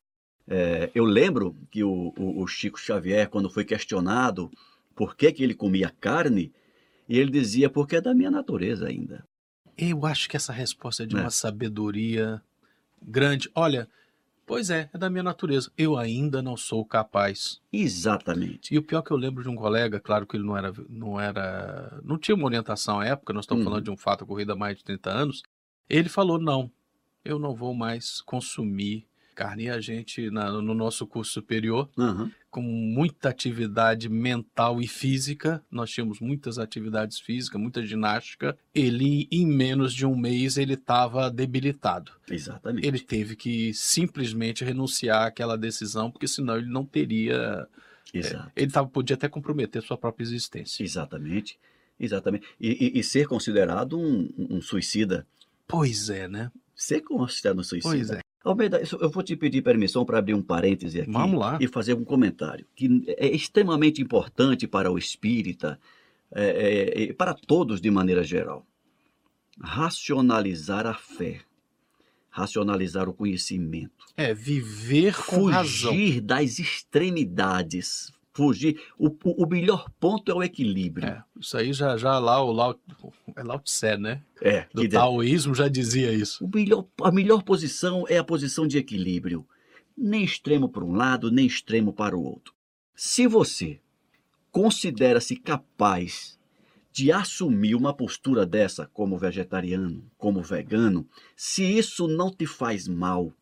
É, 0.48 0.90
eu 0.94 1.04
lembro 1.04 1.56
que 1.70 1.82
o, 1.82 2.12
o- 2.16 2.42
o 2.42 2.46
Chico 2.46 2.78
Xavier, 2.80 3.28
quando 3.28 3.50
foi 3.50 3.64
questionado 3.64 4.50
por 4.94 5.16
que, 5.16 5.32
que 5.32 5.42
ele 5.42 5.54
comia 5.54 5.92
carne, 6.00 6.52
ele 7.08 7.30
dizia, 7.30 7.68
porque 7.68 7.96
é 7.96 8.00
da 8.00 8.14
minha 8.14 8.30
natureza 8.30 8.86
ainda. 8.88 9.26
Eu 9.76 10.06
acho 10.06 10.28
que 10.28 10.36
essa 10.36 10.52
resposta 10.52 11.02
é 11.02 11.06
de 11.06 11.16
É. 11.16 11.20
uma 11.20 11.30
sabedoria 11.30 12.40
grande. 13.02 13.50
Olha, 13.54 13.88
pois 14.46 14.70
é, 14.70 14.88
é 14.92 14.98
da 14.98 15.10
minha 15.10 15.22
natureza. 15.22 15.70
Eu 15.76 15.96
ainda 15.98 16.40
não 16.40 16.56
sou 16.56 16.84
capaz. 16.84 17.60
Exatamente. 17.72 18.72
E 18.74 18.78
o 18.78 18.82
pior 18.82 19.00
é 19.00 19.02
que 19.02 19.10
eu 19.10 19.16
lembro 19.16 19.42
de 19.42 19.48
um 19.48 19.56
colega, 19.56 20.00
claro 20.00 20.26
que 20.26 20.36
ele 20.36 20.44
não 20.46 20.56
era, 20.56 20.72
não 20.88 21.20
era, 21.20 22.00
não 22.04 22.16
tinha 22.18 22.34
uma 22.34 22.46
orientação 22.46 23.00
à 23.00 23.06
época, 23.06 23.32
nós 23.32 23.44
estamos 23.44 23.64
Uhum. 23.64 23.70
falando 23.70 23.84
de 23.84 23.90
um 23.90 23.96
fato 23.96 24.22
ocorrido 24.22 24.52
há 24.52 24.56
mais 24.56 24.78
de 24.78 24.84
30 24.84 25.10
anos. 25.10 25.42
Ele 25.90 26.08
falou: 26.08 26.38
não, 26.40 26.70
eu 27.24 27.38
não 27.38 27.54
vou 27.54 27.74
mais 27.74 28.20
consumir 28.22 29.06
carne. 29.36 29.64
E 29.64 29.70
a 29.70 29.80
gente, 29.80 30.30
na- 30.30 30.50
no 30.50 30.74
nosso 30.74 31.06
curso 31.06 31.30
superior, 31.32 31.88
Aham. 31.96 32.30
com 32.50 32.62
muita 32.62 33.28
atividade 33.28 34.08
mental 34.08 34.80
e 34.80 34.88
física, 34.88 35.62
nós 35.70 35.90
tínhamos 35.90 36.18
muitas 36.20 36.58
atividades 36.58 37.20
físicas, 37.20 37.60
muita 37.60 37.84
ginástica. 37.84 38.56
Ele, 38.74 39.28
em 39.30 39.46
menos 39.46 39.92
de 39.92 40.06
um 40.06 40.16
mês, 40.16 40.56
ele 40.56 40.72
estava 40.74 41.30
debilitado. 41.30 42.10
Exatamente. 42.30 42.86
Ele 42.88 42.98
teve 42.98 43.36
que 43.36 43.72
simplesmente 43.74 44.64
renunciar 44.64 45.26
àquela 45.26 45.56
decisão, 45.56 46.10
porque 46.10 46.26
senão 46.26 46.56
ele 46.56 46.66
não 46.70 46.84
teria 46.84 47.68
Exato. 48.12 48.50
ele 48.56 48.70
tava, 48.72 48.88
podia 48.88 49.14
até 49.14 49.28
comprometer 49.28 49.82
sua 49.82 49.98
própria 49.98 50.24
existência. 50.24 50.82
Exatamente. 50.82 51.58
Exatamente. 52.00 52.46
E, 52.60 52.86
e- 52.96 52.98
e 53.00 53.02
ser 53.04 53.26
considerado 53.26 53.98
um, 53.98 54.28
um 54.38 54.60
suicida. 54.62 55.26
Pois 55.68 56.08
é, 56.10 56.28
né? 56.28 56.50
Você 56.74 57.00
consta 57.00 57.54
no 57.54 57.64
suicídio. 57.64 57.90
Pois 57.96 58.10
é. 58.10 58.20
Almeida, 58.46 58.80
eu 59.00 59.10
vou 59.10 59.22
te 59.24 59.34
pedir 59.34 59.60
permissão 59.60 60.04
para 60.04 60.18
abrir 60.18 60.34
um 60.34 60.42
parêntese 60.42 61.00
aqui 61.00 61.10
e 61.60 61.66
fazer 61.66 61.94
um 61.94 62.04
comentário 62.04 62.64
que 62.76 63.04
é 63.18 63.26
extremamente 63.26 64.00
importante 64.00 64.68
para 64.68 64.90
o 64.90 64.96
espírita, 64.96 65.80
é, 66.32 67.08
é, 67.08 67.12
para 67.12 67.34
todos 67.34 67.80
de 67.80 67.90
maneira 67.90 68.22
geral. 68.22 68.64
Racionalizar 69.60 70.86
a 70.86 70.94
fé, 70.94 71.40
racionalizar 72.30 73.08
o 73.08 73.14
conhecimento, 73.14 74.04
É, 74.16 74.32
viver 74.32 75.16
com 75.24 75.46
razão. 75.46 75.90
fugir 75.90 76.20
das 76.20 76.58
extremidades, 76.58 78.12
fugir. 78.36 78.80
O, 78.98 79.10
o, 79.24 79.46
melhor 79.46 79.90
ponto 79.98 80.30
é 80.30 80.34
o 80.34 80.42
equilíbrio. 80.42 81.08
É, 81.08 81.22
isso 81.40 81.56
aí 81.56 81.72
já, 81.72 81.96
já 81.96 82.18
lá 82.18 82.42
o 82.42 82.52
Lao, 82.52 82.78
é 83.34 83.42
Lao 83.42 83.58
Tse, 83.60 83.96
né? 83.96 84.22
É, 84.42 84.66
Do 84.72 84.86
taoísmo 84.88 85.54
já 85.54 85.68
dizia 85.68 86.12
isso. 86.12 86.44
O 86.44 86.50
melhor, 86.54 86.86
a 87.02 87.10
melhor 87.10 87.42
posição 87.42 88.04
é 88.08 88.18
a 88.18 88.24
posição 88.24 88.66
de 88.66 88.78
equilíbrio. 88.78 89.46
Nem 89.96 90.22
extremo 90.22 90.68
para 90.68 90.84
um 90.84 90.94
lado, 90.94 91.30
nem 91.30 91.46
extremo 91.46 91.92
para 91.92 92.16
o 92.16 92.22
outro. 92.22 92.52
Se 92.94 93.26
você 93.26 93.80
considera-se 94.52 95.36
capaz 95.36 96.38
de 96.92 97.12
assumir 97.12 97.74
uma 97.74 97.92
postura 97.92 98.46
dessa 98.46 98.86
como 98.86 99.18
vegetariano, 99.18 100.02
como 100.16 100.42
vegano, 100.42 101.06
se 101.36 101.62
isso 101.62 102.08
não 102.08 102.30
te 102.30 102.46
faz 102.46 102.88
mal, 102.88 103.32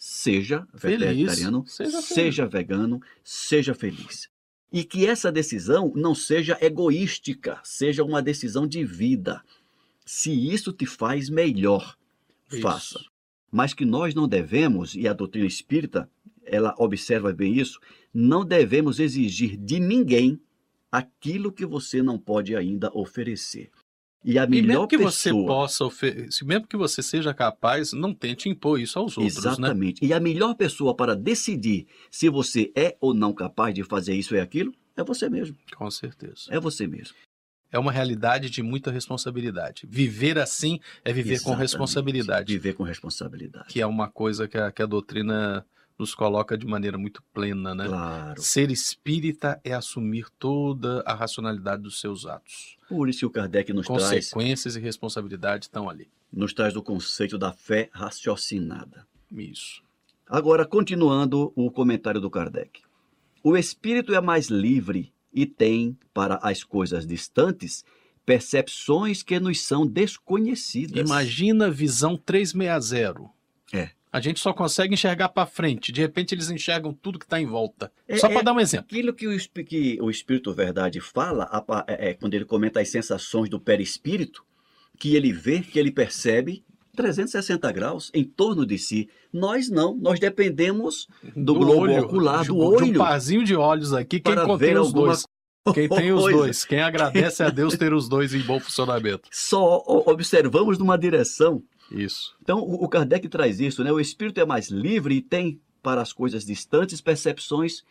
seja 0.00 0.66
vegetariano, 0.72 1.66
Seja 1.66 2.00
seja, 2.00 2.46
vegano, 2.46 3.02
seja 3.22 3.74
feliz. 3.74 4.30
E 4.72 4.82
que 4.82 5.06
essa 5.06 5.30
decisão 5.30 5.92
não 5.94 6.14
seja 6.14 6.56
egoística, 6.58 7.60
seja 7.62 8.02
uma 8.02 8.22
decisão 8.22 8.66
de 8.66 8.82
vida. 8.82 9.42
Se 10.06 10.32
isso 10.32 10.72
te 10.72 10.86
faz 10.86 11.28
melhor, 11.28 11.96
Isso. 12.50 12.62
faça. 12.62 12.98
Mas 13.52 13.74
que 13.74 13.84
nós 13.84 14.14
não 14.14 14.26
devemos, 14.26 14.94
e 14.94 15.06
a 15.06 15.12
doutrina 15.12 15.46
espírita, 15.46 16.08
ela 16.42 16.74
observa 16.78 17.30
bem 17.32 17.58
isso, 17.58 17.78
não 18.14 18.42
devemos 18.44 19.00
exigir 19.00 19.56
de 19.58 19.78
ninguém 19.78 20.40
aquilo 20.90 21.52
que 21.52 21.66
você 21.66 22.02
não 22.02 22.18
pode 22.18 22.56
ainda 22.56 22.90
oferecer. 22.94 23.70
E 24.22 24.38
a 24.38 24.44
E 24.44 24.48
mesmo 24.48 24.66
melhor 24.68 24.86
que 24.86 24.98
você 24.98 25.30
pessoa, 25.30 25.46
possa 25.46 25.84
oferecer, 25.84 26.44
mesmo 26.44 26.66
que 26.66 26.76
você 26.76 27.02
seja 27.02 27.32
capaz, 27.32 27.92
não 27.92 28.12
tente 28.14 28.48
impor 28.48 28.78
isso 28.78 28.98
aos 28.98 29.16
outros, 29.16 29.42
né? 29.42 29.50
exatamente. 29.50 30.04
E 30.04 30.12
a 30.12 30.20
melhor 30.20 30.54
pessoa 30.54 30.94
para 30.94 31.16
decidir 31.16 31.86
se 32.10 32.28
você 32.28 32.70
é 32.76 32.96
ou 33.00 33.14
não 33.14 33.32
capaz 33.32 33.74
de 33.74 33.82
fazer 33.82 34.14
isso 34.14 34.34
e 34.34 34.40
aquilo 34.40 34.72
é 34.96 35.02
você 35.02 35.28
mesmo. 35.30 35.56
Com 35.74 35.90
certeza. 35.90 36.48
É 36.50 36.60
você 36.60 36.86
mesmo. 36.86 37.14
É 37.72 37.78
uma 37.78 37.92
realidade 37.92 38.50
de 38.50 38.62
muita 38.62 38.90
responsabilidade. 38.90 39.86
Viver 39.88 40.38
assim 40.38 40.80
é 41.04 41.12
viver 41.12 41.36
com 41.36 41.50
Exatamente. 41.52 41.60
responsabilidade, 41.60 42.52
Viver 42.52 42.72
com 42.74 42.82
responsabilidade. 42.82 43.68
que 43.68 43.80
é 43.80 43.86
uma 43.86 44.08
coisa 44.10 44.48
que 44.48 44.58
a, 44.58 44.70
que 44.72 44.82
a 44.82 44.86
doutrina 44.86 45.64
nos 46.00 46.14
coloca 46.14 46.56
de 46.56 46.66
maneira 46.66 46.96
muito 46.96 47.22
plena, 47.34 47.74
né? 47.74 47.86
Claro. 47.86 48.40
Ser 48.40 48.70
espírita 48.70 49.60
é 49.62 49.74
assumir 49.74 50.26
toda 50.38 51.02
a 51.06 51.14
racionalidade 51.14 51.82
dos 51.82 52.00
seus 52.00 52.24
atos. 52.24 52.78
Por 52.88 53.08
isso 53.08 53.20
que 53.20 53.26
o 53.26 53.30
Kardec 53.30 53.72
nos 53.72 53.86
traz, 53.86 54.02
Consequências 54.30 54.76
e 54.76 54.80
responsabilidade 54.80 55.66
estão 55.66 55.88
ali. 55.88 56.08
nos 56.32 56.54
traz 56.54 56.74
o 56.74 56.82
conceito 56.82 57.36
da 57.36 57.52
fé 57.52 57.90
raciocinada. 57.92 59.06
Isso. 59.30 59.82
Agora, 60.26 60.64
continuando 60.64 61.52
o 61.54 61.70
comentário 61.70 62.20
do 62.20 62.30
Kardec. 62.30 62.80
O 63.42 63.56
espírito 63.56 64.14
é 64.14 64.20
mais 64.20 64.48
livre 64.48 65.12
e 65.32 65.44
tem, 65.44 65.96
para 66.14 66.36
as 66.42 66.64
coisas 66.64 67.06
distantes, 67.06 67.84
percepções 68.24 69.22
que 69.22 69.38
nos 69.38 69.60
são 69.60 69.86
desconhecidas. 69.86 70.98
Imagina 70.98 71.70
visão 71.70 72.16
360. 72.16 73.30
É. 73.72 73.90
A 74.12 74.20
gente 74.20 74.40
só 74.40 74.52
consegue 74.52 74.94
enxergar 74.94 75.28
para 75.28 75.46
frente. 75.46 75.92
De 75.92 76.00
repente 76.00 76.34
eles 76.34 76.50
enxergam 76.50 76.92
tudo 76.92 77.18
que 77.18 77.24
está 77.24 77.40
em 77.40 77.46
volta. 77.46 77.92
É- 78.08 78.16
só 78.18 78.28
para 78.28 78.40
é- 78.40 78.42
dar 78.42 78.52
um 78.52 78.60
exemplo. 78.60 78.86
Aquilo 78.90 79.12
que 79.12 79.28
o, 79.28 79.38
que 79.64 79.98
o 80.00 80.10
Espírito 80.10 80.52
Verdade 80.52 81.00
fala, 81.00 81.48
é, 81.86 82.10
é, 82.10 82.14
quando 82.14 82.34
ele 82.34 82.44
comenta 82.44 82.80
as 82.80 82.88
sensações 82.88 83.48
do 83.48 83.60
perispírito, 83.60 84.44
que 84.98 85.14
ele 85.14 85.32
vê, 85.32 85.60
que 85.60 85.78
ele 85.78 85.92
percebe 85.92 86.64
360 86.94 87.70
graus 87.72 88.10
em 88.12 88.24
torno 88.24 88.66
de 88.66 88.78
si. 88.78 89.08
Nós 89.32 89.70
não, 89.70 89.96
nós 89.96 90.18
dependemos 90.18 91.08
do 91.34 91.54
globo 91.54 91.90
ocular, 91.98 92.42
de, 92.42 92.48
do 92.48 92.54
de 92.54 92.60
um 92.60 92.64
olho, 92.64 92.98
parzinho 92.98 93.44
de 93.44 93.54
olhos 93.54 93.92
aqui. 93.92 94.20
Quem 94.20 94.34
contém 94.34 94.76
os 94.76 94.88
alguma 94.88 95.06
dois? 95.06 95.24
Quem 95.74 95.88
tem 95.88 96.12
os 96.12 96.22
dois? 96.24 96.64
Quem 96.64 96.80
agradece 96.80 97.42
a 97.42 97.48
Deus 97.50 97.76
ter 97.76 97.92
os 97.92 98.08
dois 98.08 98.34
em 98.34 98.40
bom 98.40 98.58
funcionamento. 98.58 99.28
Só 99.30 99.82
observamos 99.86 100.78
numa 100.78 100.98
direção. 100.98 101.62
Isso. 101.90 102.36
Então, 102.42 102.58
o 102.58 102.88
Kardec 102.88 103.28
traz 103.28 103.60
isso, 103.60 103.82
né? 103.82 103.92
O 103.92 104.00
espírito 104.00 104.40
é 104.40 104.44
mais 104.44 104.68
livre 104.68 105.16
e 105.16 105.22
tem, 105.22 105.60
para 105.82 106.00
as 106.00 106.12
coisas 106.12 106.44
distantes, 106.44 107.00
percepções 107.00 107.82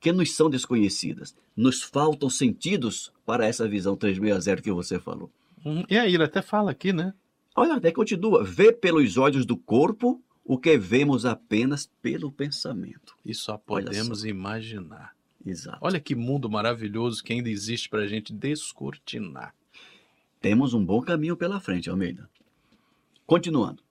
que 0.00 0.12
nos 0.12 0.34
são 0.34 0.48
desconhecidas. 0.50 1.34
Nos 1.56 1.82
faltam 1.82 2.30
sentidos 2.30 3.12
para 3.24 3.46
essa 3.46 3.68
visão 3.68 3.96
360 3.96 4.62
que 4.62 4.72
você 4.72 4.98
falou. 4.98 5.30
Hum, 5.64 5.84
E 5.88 5.98
aí, 5.98 6.14
ele 6.14 6.24
até 6.24 6.42
fala 6.42 6.70
aqui, 6.70 6.92
né? 6.92 7.12
Olha, 7.56 7.74
até 7.74 7.90
continua. 7.90 8.44
Vê 8.44 8.72
pelos 8.72 9.16
olhos 9.16 9.44
do 9.44 9.56
corpo 9.56 10.22
o 10.44 10.56
que 10.56 10.78
vemos 10.78 11.26
apenas 11.26 11.90
pelo 12.00 12.30
pensamento. 12.30 13.16
E 13.24 13.34
só 13.34 13.58
podemos 13.58 14.24
imaginar. 14.24 15.12
Exato. 15.44 15.78
Olha 15.80 16.00
que 16.00 16.14
mundo 16.14 16.48
maravilhoso 16.48 17.22
que 17.22 17.32
ainda 17.32 17.50
existe 17.50 17.88
para 17.88 18.02
a 18.02 18.06
gente 18.06 18.32
descortinar. 18.32 19.54
Temos 20.40 20.74
um 20.74 20.84
bom 20.84 21.00
caminho 21.00 21.36
pela 21.36 21.60
frente, 21.60 21.90
Almeida. 21.90 22.28
Continuando. 23.28 23.82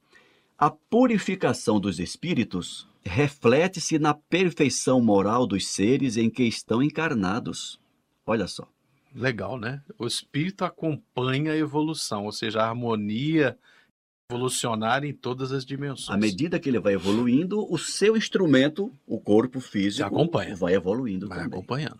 A 0.57 0.71
purificação 0.71 1.79
dos 1.79 1.99
espíritos 1.99 2.87
reflete-se 3.05 3.99
na 3.99 4.15
perfeição 4.15 4.99
moral 4.99 5.45
dos 5.45 5.67
seres 5.67 6.17
em 6.17 6.27
que 6.27 6.41
estão 6.41 6.81
encarnados. 6.81 7.79
Olha 8.25 8.47
só. 8.47 8.67
Legal, 9.13 9.59
né? 9.59 9.83
O 9.99 10.07
espírito 10.07 10.65
acompanha 10.65 11.51
a 11.51 11.55
evolução, 11.55 12.25
ou 12.25 12.31
seja, 12.31 12.63
a 12.63 12.69
harmonia 12.69 13.55
evolucionar 14.27 15.05
em 15.05 15.13
todas 15.13 15.51
as 15.51 15.63
dimensões. 15.63 16.09
À 16.09 16.17
medida 16.17 16.59
que 16.59 16.67
ele 16.67 16.79
vai 16.79 16.95
evoluindo, 16.95 17.63
o 17.71 17.77
seu 17.77 18.17
instrumento, 18.17 18.91
o 19.05 19.19
corpo 19.19 19.59
físico, 19.59 20.03
acompanha. 20.07 20.55
vai 20.55 20.73
evoluindo 20.73 21.27
Vai 21.27 21.37
também. 21.43 21.53
acompanhando. 21.53 21.99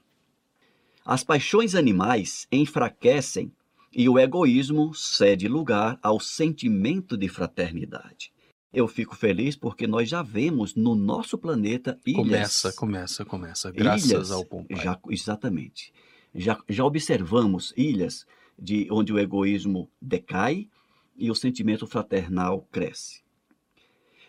As 1.06 1.24
paixões 1.24 1.76
animais 1.76 2.48
enfraquecem 2.52 3.52
e 3.94 4.08
o 4.10 4.20
egoísmo 4.20 4.94
cede 4.94 5.48
lugar 5.48 6.00
ao 6.02 6.20
sentimento 6.20 7.18
de 7.18 7.28
fraternidade. 7.28 8.32
Eu 8.72 8.88
fico 8.88 9.16
feliz 9.16 9.56
porque 9.56 9.88
nós 9.88 10.10
já 10.10 10.22
vemos 10.22 10.76
no 10.76 10.94
nosso 10.94 11.38
planeta 11.38 11.98
ilhas. 12.06 12.18
Começa, 12.18 12.74
começa, 12.74 13.26
começa. 13.26 13.72
Graças 13.72 14.10
ilhas, 14.10 14.32
ao 14.32 14.46
Pompai. 14.46 14.84
Já, 14.84 15.00
exatamente. 15.10 15.94
Já, 16.36 16.62
já 16.68 16.86
observamos 16.86 17.74
ilhas 17.78 18.26
de 18.60 18.88
onde 18.92 19.14
o 19.14 19.20
egoísmo 19.20 19.90
decai 20.02 20.68
e 21.16 21.32
o 21.32 21.36
sentimento 21.36 21.88
fraternal 21.88 22.68
cresce. 22.72 23.22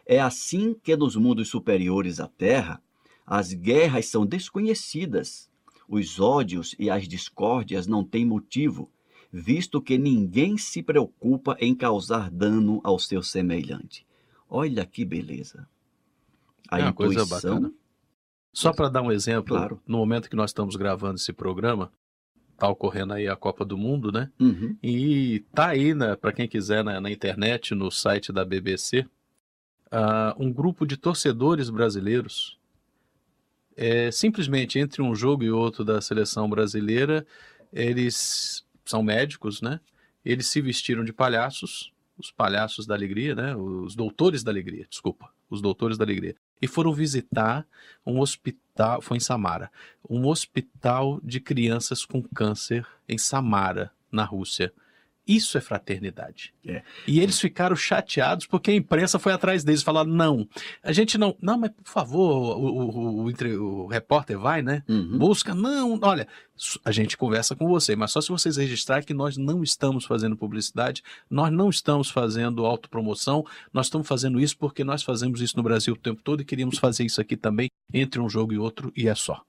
É 0.07 0.21
assim 0.21 0.75
que 0.83 0.97
nos 0.97 1.17
mundos 1.17 1.49
superiores 1.49 2.19
à 2.21 2.27
Terra, 2.27 2.83
as 3.27 3.53
guerras 3.53 4.07
são 4.07 4.25
desconhecidas, 4.25 5.51
os 5.87 6.19
ódios 6.19 6.75
e 6.79 6.89
as 6.89 7.07
discórdias 7.07 7.87
não 7.87 8.03
têm 8.03 8.25
motivo, 8.25 8.91
visto 9.33 9.81
que 9.81 9.99
ninguém 9.99 10.57
se 10.57 10.83
preocupa 10.83 11.57
em 11.61 11.75
causar 11.75 12.31
dano 12.31 12.81
ao 12.83 12.99
seu 12.99 13.23
semelhante. 13.23 14.07
Olha 14.49 14.85
que 14.87 15.05
beleza. 15.05 15.69
A 16.69 16.81
É 16.81 16.85
uma 16.85 16.93
coisa 16.93 17.23
intuição 17.23 17.51
bacana. 17.55 17.73
Só 18.53 18.73
para 18.73 18.89
dar 18.89 19.03
um 19.03 19.13
exemplo, 19.13 19.57
Claro. 19.57 19.81
no 19.87 19.99
momento 19.99 20.29
que 20.29 20.37
nós 20.37 20.51
estamos 20.51 20.75
gravando 20.77 21.17
esse 21.17 21.33
programa, 21.33 21.93
tá 22.57 22.69
ocorrendo 22.69 23.13
aí 23.13 23.29
a 23.29 23.37
Copa 23.37 23.65
do 23.65 23.79
Mundo, 23.79 24.11
né? 24.11 24.31
Uhum. 24.41 24.77
E 24.83 25.45
tá 25.55 25.69
aí, 25.69 25.95
né, 25.95 26.17
para 26.17 26.33
quem 26.33 26.49
quiser, 26.49 26.83
na, 26.83 27.01
na 27.01 27.11
internet, 27.11 27.75
no 27.75 27.91
site 27.91 28.33
da 28.33 28.45
BBC, 28.45 29.07
ah, 29.91 30.35
um 30.39 30.53
grupo 30.53 30.87
de 30.87 30.97
torcedores 30.97 31.71
brasileiros. 31.71 32.59
É, 33.77 34.11
simplesmente 34.11 34.79
entre 34.79 35.01
um 35.03 35.15
jogo 35.15 35.45
e 35.45 35.51
outro 35.53 35.85
da 35.85 36.01
seleção 36.01 36.51
brasileira, 36.51 37.25
eles 37.73 38.67
são 38.91 39.03
médicos, 39.03 39.61
né? 39.61 39.81
Eles 40.25 40.47
se 40.47 40.61
vestiram 40.61 41.05
de 41.05 41.13
palhaços, 41.13 41.93
os 42.17 42.31
palhaços 42.31 42.87
da 42.87 42.95
alegria, 42.95 43.35
né? 43.35 43.55
Os 43.55 43.95
doutores 43.95 44.43
da 44.43 44.51
alegria, 44.51 44.87
desculpa, 44.89 45.31
os 45.49 45.61
doutores 45.61 45.97
da 45.97 46.05
alegria. 46.05 46.37
E 46.61 46.67
foram 46.67 46.93
visitar 46.93 47.67
um 48.05 48.19
hospital, 48.21 49.01
foi 49.01 49.17
em 49.17 49.21
Samara, 49.21 49.71
um 50.09 50.27
hospital 50.27 51.21
de 51.23 51.41
crianças 51.41 52.05
com 52.05 52.23
câncer 52.23 52.87
em 53.09 53.17
Samara, 53.17 53.93
na 54.11 54.25
Rússia. 54.25 54.73
Isso 55.29 55.59
é 55.59 55.61
fraternidade. 55.61 56.55
É. 56.67 56.83
E 57.07 57.21
eles 57.21 57.39
ficaram 57.39 57.77
chateados 57.77 58.47
porque 58.47 58.71
a 58.71 58.75
imprensa 58.75 59.19
foi 59.19 59.33
atrás 59.33 59.63
deles 59.63 59.83
falar 59.83 60.05
não, 60.05 60.49
a 60.83 60.91
gente 60.91 61.19
não, 61.19 61.37
não, 61.41 61.59
mas 61.59 61.71
por 61.71 61.87
favor, 61.87 62.57
o, 62.57 62.65
o, 62.65 63.27
o, 63.29 63.85
o 63.85 63.87
repórter 63.87 64.39
vai, 64.39 64.63
né? 64.63 64.83
Uhum. 64.89 65.19
Busca, 65.19 65.55
não, 65.55 65.99
olha, 66.03 66.27
a 66.85 66.91
gente 66.91 67.17
conversa 67.17 67.55
com 67.55 67.69
você, 67.69 67.95
mas 67.95 68.11
só 68.11 68.21
se 68.21 68.31
vocês 68.31 68.57
registrarem 68.57 69.05
que 69.05 69.15
nós 69.15 69.37
não 69.37 69.63
estamos 69.63 70.07
fazendo 70.07 70.37
publicidade, 70.37 71.03
nós 71.29 71.53
não 71.53 71.69
estamos 71.69 72.11
fazendo 72.11 72.65
autopromoção, 72.65 73.45
nós 73.73 73.87
estamos 73.87 74.09
fazendo 74.09 74.41
isso 74.41 74.57
porque 74.57 74.83
nós 74.83 75.03
fazemos 75.03 75.43
isso 75.43 75.57
no 75.57 75.63
Brasil 75.63 75.95
o 75.95 75.99
tempo 75.99 76.23
todo 76.23 76.41
e 76.41 76.45
queríamos 76.45 76.79
fazer 76.79 77.05
isso 77.05 77.21
aqui 77.21 77.37
também, 77.37 77.69
entre 77.93 78.21
um 78.21 78.29
jogo 78.29 78.53
e 78.55 78.59
outro, 78.59 78.91
e 78.97 79.09
é 79.09 79.15
só. 79.15 79.43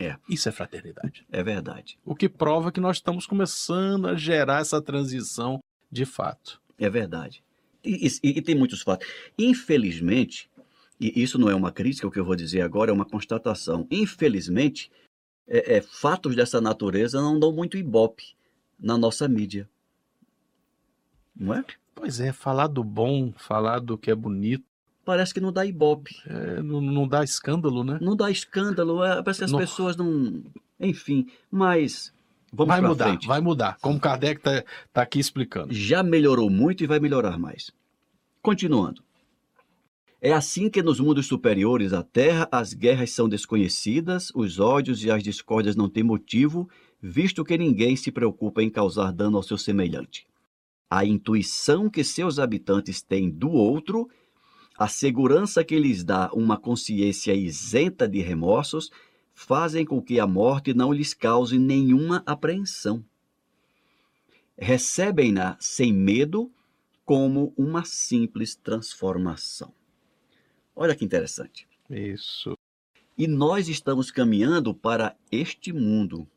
É. 0.00 0.16
Isso 0.28 0.48
é 0.48 0.52
fraternidade. 0.52 1.26
É 1.30 1.42
verdade. 1.42 1.98
O 2.06 2.14
que 2.14 2.26
prova 2.28 2.72
que 2.72 2.80
nós 2.80 2.96
estamos 2.96 3.26
começando 3.26 4.08
a 4.08 4.14
gerar 4.14 4.62
essa 4.62 4.80
transição 4.80 5.60
de 5.92 6.06
fato. 6.06 6.60
É 6.78 6.88
verdade. 6.88 7.44
E, 7.84 8.06
e- 8.06 8.28
e 8.38 8.42
tem 8.42 8.54
muitos 8.54 8.80
fatos. 8.80 9.06
Infelizmente, 9.38 10.50
e 10.98 11.22
isso 11.22 11.38
não 11.38 11.50
é 11.50 11.54
uma 11.54 11.70
crítica, 11.70 12.06
o 12.06 12.10
que 12.10 12.18
eu 12.18 12.24
vou 12.24 12.34
dizer 12.34 12.62
agora 12.62 12.90
é 12.90 12.94
uma 12.94 13.04
constatação. 13.04 13.86
Infelizmente, 13.90 14.90
é- 15.46 15.76
é, 15.76 15.80
fatos 15.82 16.34
dessa 16.34 16.60
natureza 16.62 17.20
não 17.20 17.38
dão 17.38 17.52
muito 17.52 17.76
ibope 17.76 18.34
na 18.78 18.96
nossa 18.96 19.28
mídia. 19.28 19.68
Não 21.36 21.52
é? 21.54 21.64
Pois 21.94 22.20
é, 22.20 22.32
falar 22.32 22.68
do 22.68 22.82
bom, 22.82 23.32
falar 23.36 23.80
do 23.80 23.98
que 23.98 24.10
é 24.10 24.14
bonito, 24.14 24.64
Parece 25.04 25.32
que 25.34 25.40
não 25.40 25.52
dá 25.52 25.64
ibope. 25.66 26.14
é, 26.26 26.62
não, 26.62 26.80
não 26.80 27.08
dá 27.08 27.24
escândalo, 27.24 27.82
né? 27.82 27.98
Não 28.00 28.14
dá 28.14 28.30
escândalo. 28.30 29.02
é, 29.02 29.22
parece 29.22 29.40
que 29.40 29.44
as 29.44 29.52
Não. 29.52 29.58
pessoas 29.58 29.96
não. 29.96 30.42
Enfim, 30.78 31.26
mas. 31.50 32.12
Vamos 32.52 32.74
vai 32.74 32.80
mudar, 32.80 33.04
frente. 33.08 33.26
vai 33.26 33.40
mudar. 33.40 33.78
Como 33.80 34.00
Kardec 34.00 34.40
está 34.40 34.64
tá 34.92 35.02
aqui 35.02 35.20
explicando. 35.20 35.72
já 35.72 36.02
melhorou 36.02 36.50
muito 36.50 36.82
e 36.82 36.86
vai 36.86 36.98
melhorar 36.98 37.38
mais. 37.38 37.70
Continuando. 38.42 39.02
É 40.20 40.32
assim 40.32 40.68
que 40.68 40.82
nos 40.82 41.00
mundos 41.00 41.26
superiores 41.26 41.92
à 41.94 42.02
Terra 42.02 42.46
as 42.52 42.74
guerras 42.74 43.10
são 43.12 43.28
desconhecidas, 43.28 44.30
os 44.34 44.58
ódios 44.58 45.02
e 45.04 45.10
as 45.10 45.22
discórdias 45.22 45.76
não 45.76 45.88
têm 45.88 46.02
motivo, 46.02 46.68
visto 47.00 47.42
que 47.44 47.56
ninguém 47.56 47.96
se 47.96 48.10
preocupa 48.10 48.62
em 48.62 48.68
causar 48.68 49.12
dano 49.12 49.36
ao 49.38 49.42
seu 49.42 49.56
semelhante. 49.56 50.26
A 50.90 51.04
intuição 51.06 51.88
que 51.88 52.02
seus 52.04 52.38
habitantes 52.38 53.00
têm 53.00 53.30
do 53.30 53.50
outro, 53.50 54.10
a 54.80 54.88
segurança 54.88 55.62
que 55.62 55.78
lhes 55.78 56.02
dá 56.02 56.28
uma 56.32 56.56
consciência 56.56 57.34
isenta 57.34 58.08
de 58.08 58.20
remorsos, 58.20 58.90
fazem 59.32 59.84
com 59.84 60.02
que 60.02 60.18
a 60.18 60.26
morte 60.26 60.74
não 60.74 60.92
lhes 60.92 61.14
cause 61.14 61.56
nenhuma 61.58 62.22
apreensão 62.26 63.04
recebem-na 64.60 65.56
sem 65.58 65.92
medo 65.92 66.52
como 67.04 67.54
uma 67.56 67.84
simples 67.84 68.54
transformação. 68.54 69.72
Olha 70.76 70.94
que 70.94 71.04
interessante. 71.04 71.66
Isso. 71.88 72.52
E 73.16 73.26
nós 73.26 73.68
estamos 73.68 74.10
caminhando 74.10 74.74
para 74.74 75.16
este 75.32 75.72
mundo. 75.72 76.28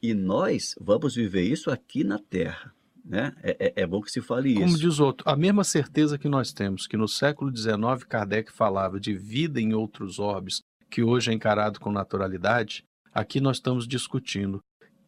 E 0.00 0.14
nós 0.14 0.74
vamos 0.80 1.14
viver 1.14 1.42
isso 1.42 1.70
aqui 1.70 2.04
na 2.04 2.18
Terra. 2.18 2.74
Né? 3.04 3.34
É, 3.42 3.56
é- 3.66 3.82
é 3.82 3.86
bom 3.86 4.00
que 4.00 4.10
se 4.10 4.22
fale 4.22 4.54
Como 4.54 4.66
isso. 4.66 4.78
diz 4.78 4.98
outro, 4.98 5.28
a 5.28 5.36
mesma 5.36 5.62
certeza 5.62 6.16
que 6.16 6.26
nós 6.28 6.52
temos 6.52 6.86
que 6.86 6.96
no 6.96 7.06
século 7.06 7.54
XIX 7.54 8.02
Kardec 8.08 8.50
falava 8.50 8.98
de 8.98 9.14
vida 9.14 9.60
em 9.60 9.74
outros 9.74 10.18
orbes, 10.18 10.62
que 10.88 11.02
hoje 11.02 11.30
é 11.30 11.34
encarado 11.34 11.78
com 11.78 11.92
naturalidade, 11.92 12.82
aqui 13.12 13.40
nós 13.40 13.56
estamos 13.58 13.86
discutindo 13.86 14.60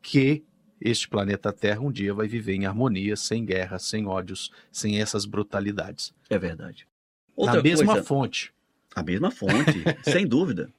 que 0.03 0.45
este 0.79 1.09
planeta 1.09 1.53
Terra 1.55 1.81
um 1.81 1.91
dia 1.91 2.13
vai 2.13 2.29
viver 2.29 2.55
em 2.55 2.67
harmonia, 2.67 3.17
sem 3.17 3.45
guerra, 3.47 3.79
sem 3.79 4.07
ódios, 4.07 4.51
sem 4.71 5.01
essas 5.01 5.25
brutalidades. 5.25 6.13
É 6.29 6.39
verdade. 6.39 6.87
Na 7.39 7.63
mesma 7.63 7.95
coisa, 7.95 8.07
fonte. 8.07 8.53
a 8.95 9.03
mesma 9.03 9.31
fonte, 9.31 9.83
sem 10.05 10.27
dúvida. 10.27 10.71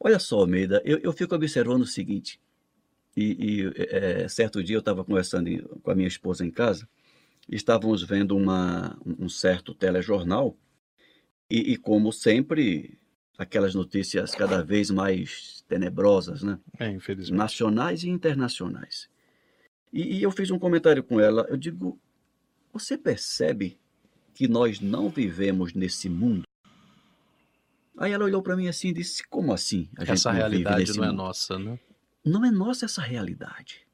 Olha 0.00 0.18
só, 0.18 0.40
Almeida, 0.40 0.82
eu, 0.84 0.98
eu 0.98 1.12
fico 1.12 1.34
observando 1.34 1.82
o 1.82 1.86
seguinte. 1.86 2.40
E, 3.16 3.62
e, 3.62 3.72
é, 3.76 4.28
certo 4.28 4.62
dia 4.62 4.76
eu 4.76 4.80
estava 4.80 5.04
conversando 5.04 5.48
em- 5.48 5.62
com 5.62 5.90
a 5.90 5.94
minha 5.94 6.08
esposa 6.08 6.44
em 6.44 6.50
casa, 6.50 6.88
estávamos 7.48 8.02
vendo 8.02 8.36
uma, 8.36 8.98
um 9.04 9.28
certo 9.28 9.74
telejornal, 9.74 10.56
e, 11.50 11.72
e 11.72 11.76
como 11.76 12.12
sempre, 12.12 12.98
aquelas 13.38 13.74
notícias 13.74 14.34
cada 14.34 14.62
vez 14.62 14.90
mais 14.90 15.62
tenebrosas, 15.68 16.42
né? 16.42 16.58
É, 16.78 16.90
infelizmente. 16.90 17.36
nacionais 17.38 18.02
e 18.02 18.08
internacionais. 18.08 19.08
E, 19.92 20.18
e 20.18 20.22
eu 20.22 20.30
fiz 20.30 20.50
um 20.50 20.58
comentário 20.58 21.04
com 21.04 21.20
ela. 21.20 21.46
Eu 21.48 21.56
digo: 21.56 21.98
você 22.72 22.98
percebe 22.98 23.78
que 24.34 24.48
nós 24.48 24.80
não 24.80 25.08
vivemos 25.08 25.74
nesse 25.74 26.08
mundo? 26.08 26.42
Aí 27.96 28.10
ela 28.10 28.24
olhou 28.24 28.42
para 28.42 28.56
mim 28.56 28.66
assim 28.66 28.88
e 28.88 28.92
disse: 28.94 29.22
como 29.28 29.52
assim? 29.52 29.88
Essa 29.98 30.32
realidade 30.32 30.96
não 30.96 31.04
é 31.04 31.08
mundo?" 31.08 31.16
nossa, 31.18 31.58
né? 31.58 31.78
Não 32.24 32.44
é 32.44 32.50
nossa 32.50 32.84
essa 32.86 33.02
realidade. 33.02 33.86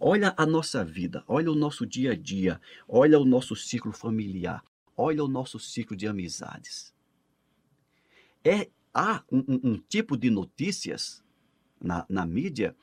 Olha 0.00 0.32
a 0.36 0.46
nossa 0.46 0.84
vida, 0.84 1.24
olha 1.26 1.50
o 1.50 1.54
nosso 1.56 1.84
dia 1.84 2.12
a 2.12 2.14
dia, 2.14 2.60
olha 2.86 3.18
o 3.18 3.24
nosso 3.24 3.56
ciclo 3.56 3.92
familiar, 3.92 4.62
olha 4.96 5.24
o 5.24 5.28
nosso 5.28 5.58
ciclo 5.58 5.96
de 5.96 6.06
amizades. 6.06 6.94
É, 8.44 8.68
há 8.94 9.24
um, 9.30 9.38
um- 9.48 9.60
um 9.72 9.78
tipo 9.88 10.16
de 10.16 10.30
notícias 10.30 11.24
na, 11.80 12.06
na 12.08 12.24
mídia 12.24 12.76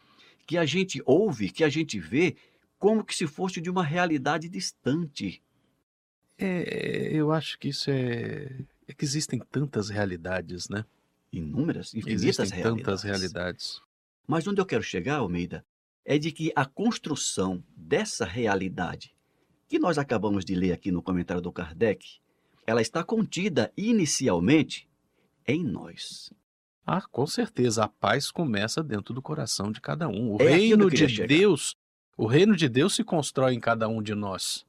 que 0.45 0.57
a 0.57 0.65
gente 0.65 1.01
ouve, 1.05 1.49
que 1.49 1.63
a 1.63 1.69
gente 1.69 1.99
vê, 1.99 2.35
como 2.77 3.03
que 3.03 3.15
se 3.15 3.25
fosse 3.25 3.61
de 3.61 3.69
uma 3.69 3.83
realidade 3.83 4.49
distante. 4.49 5.41
É, 6.37 7.09
eu 7.13 7.31
acho 7.31 7.57
que 7.57 7.69
isso 7.69 7.89
é. 7.89 8.59
É 8.87 8.93
que 8.93 9.03
existem 9.05 9.39
tantas 9.39 9.89
realidades, 9.89 10.69
né? 10.69 10.85
Inúmeras, 11.31 11.93
infinitas 11.95 12.23
Existem 12.23 12.45
realidades. 12.49 12.83
tantas 12.85 13.03
realidades. 13.03 13.81
Mas 14.27 14.47
onde 14.47 14.59
eu 14.59 14.65
quero 14.65 14.83
chegar, 14.83 15.17
Almeida, 15.17 15.65
é 16.03 16.17
de 16.17 16.31
que 16.31 16.51
a 16.55 16.65
construção 16.65 17.63
dessa 17.75 18.25
realidade, 18.25 19.15
que 19.67 19.79
nós 19.79 19.97
acabamos 19.97 20.45
de 20.45 20.55
ler 20.55 20.71
aqui 20.71 20.91
no 20.91 21.01
comentário 21.01 21.41
do 21.41 21.51
Kardec, 21.51 22.19
ela 22.65 22.81
está 22.81 23.03
contida 23.03 23.71
inicialmente 23.77 24.87
em 25.47 25.63
nós. 25.63 26.31
Ah, 26.85 27.01
com 27.01 27.25
certeza. 27.25 27.83
A 27.83 27.87
paz 27.87 28.29
começa 28.29 28.83
dentro 28.83 29.13
do 29.13 29.21
coração 29.21 29.71
de 29.71 29.81
cada 29.81 30.07
um. 30.07 30.35
O 30.35 30.41
É 30.41 30.51
reino 30.51 30.89
de 30.89 31.07
chegar. 31.07 31.27
Deus, 31.27 31.75
o 32.15 32.27
reino 32.27 32.55
de 32.55 32.69
Deus 32.69 32.95
se 32.95 33.03
constrói 33.03 33.53
em 33.53 33.59
cada 33.59 33.87
um 33.87 34.01
de 34.01 34.13
nós. 34.13 34.65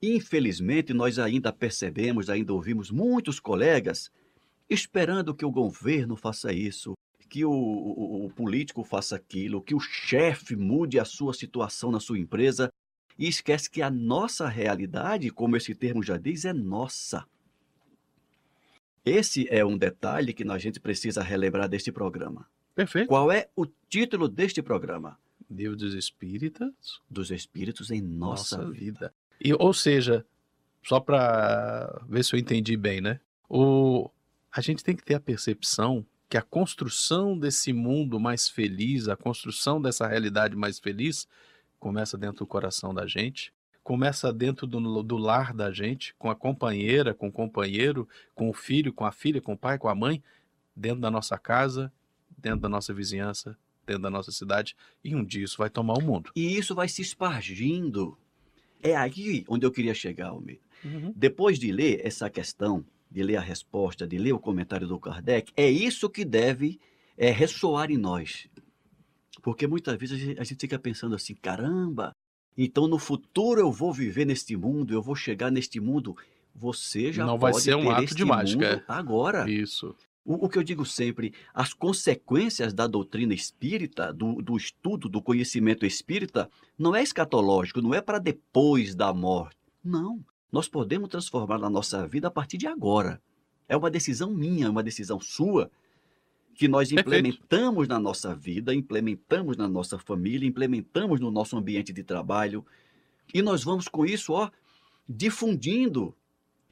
Infelizmente, 0.00 0.94
nós 0.94 1.18
ainda 1.18 1.52
percebemos, 1.52 2.30
ainda 2.30 2.52
ouvimos 2.52 2.90
muitos 2.90 3.40
colegas 3.40 4.10
esperando 4.70 5.34
que 5.34 5.44
o 5.44 5.50
governo 5.50 6.14
faça 6.14 6.52
isso, 6.52 6.92
que 7.28 7.44
o, 7.44 7.50
o- 7.50 8.26
o 8.26 8.30
político 8.30 8.82
faça 8.82 9.16
aquilo, 9.16 9.62
que 9.62 9.74
o 9.74 9.80
chefe 9.80 10.56
mude 10.56 10.98
a 10.98 11.04
sua 11.04 11.32
situação 11.34 11.90
na 11.90 12.00
sua 12.00 12.18
empresa 12.18 12.72
e 13.18 13.26
esquece 13.28 13.68
que 13.70 13.82
a 13.82 13.90
nossa 13.90 14.48
realidade, 14.48 15.30
como 15.30 15.56
esse 15.56 15.74
termo 15.74 16.02
já 16.02 16.16
diz, 16.16 16.44
é 16.44 16.52
nossa. 16.52 17.26
Esse 19.04 19.46
é 19.50 19.64
um 19.64 19.76
detalhe 19.78 20.32
que 20.32 20.48
a 20.48 20.58
gente 20.58 20.80
precisa 20.80 21.22
relembrar 21.22 21.68
deste 21.68 21.90
programa. 21.90 22.46
Perfeito. 22.74 23.08
Qual 23.08 23.32
é 23.32 23.48
o 23.56 23.66
título 23.88 24.28
deste 24.28 24.62
programa? 24.62 25.18
Deus 25.48 25.76
dos 25.78 25.94
Espíritas, 25.94 26.70
Dos 27.08 27.30
Espíritos 27.30 27.90
em 27.90 28.02
nossa, 28.02 28.58
nossa, 28.58 28.70
vida. 28.70 28.80
vida. 28.80 29.14
E, 29.40 29.52
ou 29.54 29.72
seja, 29.72 30.24
só 30.82 31.00
para 31.00 32.02
ver 32.08 32.22
se 32.24 32.34
eu 32.34 32.38
entendi 32.38 32.76
bem, 32.76 33.00
né? 33.00 33.18
O, 33.48 34.10
a 34.52 34.60
gente 34.60 34.84
tem 34.84 34.94
que 34.94 35.02
ter 35.02 35.14
a 35.14 35.20
percepção 35.20 36.04
que 36.28 36.36
a 36.36 36.42
construção 36.42 37.38
desse 37.38 37.72
mundo 37.72 38.20
mais 38.20 38.48
feliz, 38.48 39.08
a 39.08 39.16
construção 39.16 39.80
dessa 39.80 40.06
realidade 40.06 40.54
mais 40.54 40.78
feliz, 40.78 41.26
começa 41.78 42.18
dentro 42.18 42.38
do 42.40 42.46
coração 42.46 42.92
da 42.92 43.06
gente, 43.06 43.52
começa 43.82 44.30
dentro 44.32 44.66
do, 44.66 45.02
do 45.02 45.16
lar 45.16 45.54
da 45.54 45.72
gente, 45.72 46.14
com 46.18 46.28
a 46.28 46.36
companheira, 46.36 47.14
com 47.14 47.28
o 47.28 47.32
companheiro, 47.32 48.06
com 48.34 48.50
o 48.50 48.52
filho, 48.52 48.92
com 48.92 49.06
a 49.06 49.12
filha, 49.12 49.40
com 49.40 49.54
o 49.54 49.58
pai, 49.58 49.78
com 49.78 49.88
a 49.88 49.94
mãe, 49.94 50.22
dentro 50.76 51.00
da 51.00 51.10
nossa 51.10 51.38
casa, 51.38 51.90
dentro 52.36 52.60
da 52.60 52.68
nossa 52.68 52.92
vizinhança, 52.92 53.56
dentro 53.86 54.02
da 54.02 54.10
nossa 54.10 54.30
cidade, 54.30 54.76
e 55.02 55.14
um 55.14 55.24
dia 55.24 55.44
isso 55.44 55.56
vai 55.56 55.70
tomar 55.70 55.94
o 55.94 56.02
mundo. 56.02 56.30
E 56.36 56.58
isso 56.58 56.74
vai 56.74 56.88
se 56.88 57.00
espargindo. 57.00 58.18
É 58.82 58.94
aí 58.94 59.44
onde 59.48 59.64
eu 59.64 59.72
queria 59.72 59.94
chegar, 59.94 60.28
Almeida. 60.28 60.60
Uhum. 60.84 61.12
Depois 61.16 61.58
de 61.58 61.72
ler 61.72 62.00
essa 62.04 62.28
questão, 62.28 62.84
de 63.10 63.22
ler 63.22 63.36
a 63.36 63.40
resposta, 63.40 64.06
de 64.06 64.18
ler 64.18 64.32
o 64.32 64.38
comentário 64.38 64.86
do 64.86 64.98
Kardec, 64.98 65.52
é 65.56 65.70
isso 65.70 66.10
que 66.10 66.24
deve 66.24 66.78
é, 67.16 67.30
ressoar 67.30 67.90
em 67.90 67.96
nós. 67.96 68.48
Porque 69.42 69.66
muitas 69.66 69.96
vezes 69.96 70.38
a 70.38 70.44
gente, 70.44 70.60
fica 70.60 70.78
pensando 70.78 71.14
assim: 71.14 71.34
caramba, 71.34 72.12
então 72.56 72.86
no 72.86 72.98
futuro 72.98 73.60
eu 73.60 73.72
vou 73.72 73.92
viver 73.92 74.24
neste 74.24 74.56
mundo, 74.56 74.92
eu 74.92 75.02
vou 75.02 75.14
chegar 75.14 75.50
neste 75.50 75.80
mundo. 75.80 76.16
Você 76.54 77.12
já 77.12 77.24
Não 77.24 77.38
vai 77.38 77.54
ser 77.54 77.76
um 77.76 77.90
ato 77.90 78.14
de 78.14 78.24
mágica, 78.24 78.70
mundo 78.70 78.84
agora. 78.88 79.48
Isso. 79.48 79.94
O, 80.24 80.44
o, 80.44 80.48
que 80.48 80.58
eu 80.58 80.62
digo 80.62 80.84
sempre, 80.84 81.32
as 81.54 81.72
consequências 81.72 82.74
da 82.74 82.86
doutrina 82.86 83.32
espírita, 83.32 84.12
do, 84.12 84.42
do 84.42 84.56
estudo, 84.56 85.08
do 85.08 85.22
conhecimento 85.22 85.86
espírita, 85.86 86.50
não 86.76 86.94
é 86.94 87.02
escatológico, 87.02 87.80
não 87.80 87.94
é 87.94 88.02
para 88.02 88.18
depois 88.18 88.94
da 88.94 89.14
morte. 89.14 89.56
Não. 89.82 90.22
Nós 90.50 90.68
podemos 90.68 91.08
transformar 91.08 91.62
a 91.62 91.70
nossa 91.70 92.06
vida 92.06 92.28
a 92.28 92.30
partir 92.30 92.56
de 92.56 92.66
agora. 92.66 93.20
É 93.68 93.76
uma 93.76 93.90
decisão 93.90 94.30
minha, 94.30 94.66
é 94.66 94.70
uma 94.70 94.82
decisão 94.82 95.20
sua, 95.20 95.70
que 96.54 96.66
nós 96.66 96.90
implementamos 96.90 97.86
Perfeito. 97.86 97.88
na 97.90 98.00
nossa 98.00 98.34
vida, 98.34 98.74
implementamos 98.74 99.56
na 99.56 99.68
nossa 99.68 99.98
família, 99.98 100.48
implementamos 100.48 101.20
no 101.20 101.30
nosso 101.30 101.56
ambiente 101.56 101.92
de 101.92 102.02
trabalho. 102.02 102.64
E 103.32 103.42
nós 103.42 103.62
vamos 103.62 103.86
com 103.86 104.04
isso, 104.04 104.32
ó, 104.32 104.50
difundindo 105.08 106.14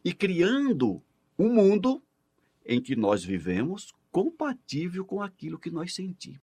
e 0.04 0.12
criando 0.12 1.02
um 1.38 1.52
mundo 1.52 2.02
em 2.64 2.80
que 2.80 2.96
nós 2.96 3.22
vivemos 3.22 3.94
compatível 4.10 5.04
com 5.04 5.22
aquilo 5.22 5.58
que 5.58 5.70
nós 5.70 5.94
sentimos. 5.94 6.40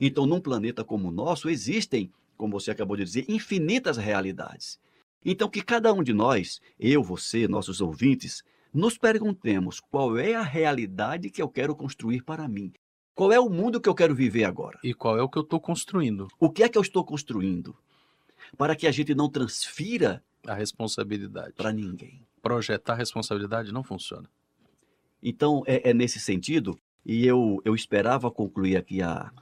Então, 0.00 0.26
num 0.26 0.40
planeta 0.40 0.84
como 0.84 1.08
o 1.08 1.10
nosso, 1.10 1.48
existem, 1.48 2.12
como 2.36 2.60
você 2.60 2.70
acabou 2.70 2.96
de 2.96 3.04
dizer, 3.04 3.24
infinitas 3.28 3.96
realidades. 3.96 4.78
Então, 5.24 5.48
que 5.48 5.62
cada 5.62 5.92
um 5.92 6.02
de 6.02 6.12
nós, 6.12 6.60
eu, 6.78 7.02
você, 7.02 7.48
nossos 7.48 7.80
ouvintes, 7.80 8.42
nos 8.72 8.96
perguntemos 8.96 9.80
qual 9.80 10.16
é 10.16 10.34
a 10.34 10.42
realidade 10.42 11.30
que 11.30 11.42
eu 11.42 11.48
quero 11.48 11.74
construir 11.74 12.22
para 12.22 12.48
mim. 12.48 12.72
Qual 13.14 13.32
é 13.32 13.40
o 13.40 13.50
mundo 13.50 13.80
que 13.80 13.88
eu 13.88 13.94
quero 13.94 14.14
viver 14.14 14.44
agora? 14.44 14.78
E 14.84 14.94
qual 14.94 15.18
é 15.18 15.22
o 15.22 15.28
que 15.28 15.38
eu 15.38 15.42
estou 15.42 15.60
construindo? 15.60 16.28
O 16.38 16.50
que 16.50 16.62
é 16.62 16.68
que 16.68 16.78
eu 16.78 16.82
estou 16.82 17.04
construindo? 17.04 17.76
Para 18.56 18.76
que 18.76 18.86
a 18.86 18.92
gente 18.92 19.14
não 19.14 19.28
transfira 19.28 20.22
a 20.46 20.54
responsabilidade 20.54 21.52
para 21.54 21.72
ninguém. 21.72 22.24
Projetar 22.40 22.94
responsabilidade 22.94 23.72
não 23.72 23.82
funciona. 23.82 24.30
Então, 25.22 25.64
é, 25.66 25.90
é, 25.90 25.92
nesse 25.92 26.20
sentido, 26.20 26.78
e 27.04 27.26
eu, 27.26 27.60
eu 27.64 27.74
esperava 27.74 28.30
concluir 28.30 28.76
aqui 28.76 29.02
a, 29.02 29.32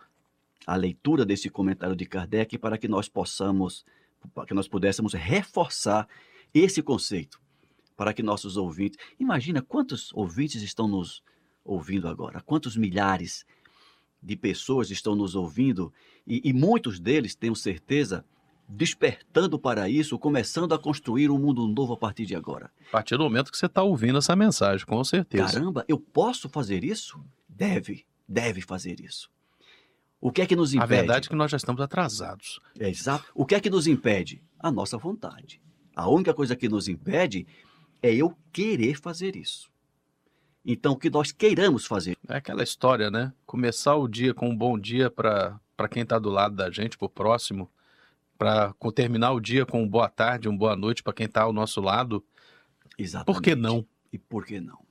a 0.66 0.76
leitura 0.76 1.24
desse 1.24 1.50
comentário 1.50 1.94
de 1.94 2.06
Kardec 2.06 2.56
para 2.58 2.78
que 2.78 2.88
nós 2.88 3.08
possamos, 3.08 3.84
para 4.34 4.46
que 4.46 4.54
nós 4.54 4.68
pudéssemos 4.68 5.12
reforçar 5.12 6.08
esse 6.52 6.82
conceito, 6.82 7.40
para 7.96 8.12
que 8.12 8.22
nossos 8.22 8.56
ouvintes. 8.56 8.98
Imagina 9.18 9.62
quantos 9.62 10.12
ouvintes 10.12 10.62
estão 10.62 10.88
nos 10.88 11.22
ouvindo 11.64 12.08
agora, 12.08 12.40
quantos 12.40 12.76
milhares 12.76 13.44
de 14.22 14.36
pessoas 14.36 14.90
estão 14.90 15.14
nos 15.14 15.34
ouvindo, 15.34 15.92
e, 16.26 16.40
e 16.44 16.52
muitos 16.52 16.98
deles, 16.98 17.34
tenho 17.34 17.54
certeza, 17.54 18.24
despertando 18.68 19.58
para 19.58 19.88
isso, 19.88 20.18
começando 20.18 20.74
a 20.74 20.78
construir 20.78 21.30
um 21.30 21.38
mundo 21.38 21.66
novo 21.66 21.92
a 21.92 21.96
partir 21.96 22.26
de 22.26 22.34
agora. 22.34 22.70
A 22.88 22.92
partir 22.92 23.16
do 23.16 23.24
momento 23.24 23.52
que 23.52 23.58
você 23.58 23.66
está 23.66 23.82
ouvindo 23.82 24.18
essa 24.18 24.34
mensagem, 24.34 24.84
com 24.84 25.02
certeza. 25.04 25.52
Caramba, 25.52 25.84
eu 25.86 25.98
posso 25.98 26.48
fazer 26.48 26.82
isso? 26.82 27.20
Deve, 27.48 28.04
deve 28.28 28.60
fazer 28.60 29.00
isso. 29.00 29.30
O 30.20 30.32
que 30.32 30.42
é 30.42 30.46
que 30.46 30.56
nos 30.56 30.74
impede? 30.74 30.84
A 30.84 30.96
verdade 30.96 31.26
é 31.26 31.30
que 31.30 31.36
nós 31.36 31.50
já 31.50 31.56
estamos 31.56 31.80
atrasados. 31.80 32.60
É 32.78 32.88
exato. 32.88 33.24
O 33.34 33.44
que 33.44 33.54
é 33.54 33.60
que 33.60 33.70
nos 33.70 33.86
impede? 33.86 34.42
A 34.58 34.70
nossa 34.70 34.96
vontade. 34.96 35.60
A 35.94 36.08
única 36.08 36.34
coisa 36.34 36.56
que 36.56 36.68
nos 36.68 36.88
impede 36.88 37.46
é 38.02 38.14
eu 38.14 38.36
querer 38.52 38.98
fazer 39.00 39.36
isso. 39.36 39.70
Então, 40.64 40.92
o 40.92 40.96
que 40.96 41.08
nós 41.08 41.30
queiramos 41.32 41.86
fazer. 41.86 42.16
É 42.28 42.36
aquela 42.36 42.62
história, 42.62 43.10
né? 43.10 43.32
Começar 43.46 43.94
o 43.94 44.08
dia 44.08 44.34
com 44.34 44.48
um 44.50 44.56
bom 44.56 44.78
dia 44.78 45.10
para 45.10 45.60
quem 45.90 46.02
está 46.02 46.18
do 46.18 46.28
lado 46.28 46.56
da 46.56 46.70
gente, 46.70 46.98
para 46.98 47.06
o 47.06 47.10
próximo 47.10 47.70
para 48.38 48.74
terminar 48.94 49.32
o 49.32 49.40
dia 49.40 49.64
com 49.64 49.82
um 49.82 49.88
boa 49.88 50.10
tarde, 50.10 50.46
uma 50.46 50.58
boa 50.58 50.76
noite 50.76 51.02
para 51.02 51.14
quem 51.14 51.24
está 51.24 51.42
ao 51.42 51.54
nosso 51.54 51.80
lado. 51.80 52.22
Exatamente. 52.98 53.34
Por 53.34 53.42
que 53.42 53.54
não? 53.54 53.86
E 54.12 54.18
por 54.18 54.44
que 54.44 54.60
não? 54.60 54.85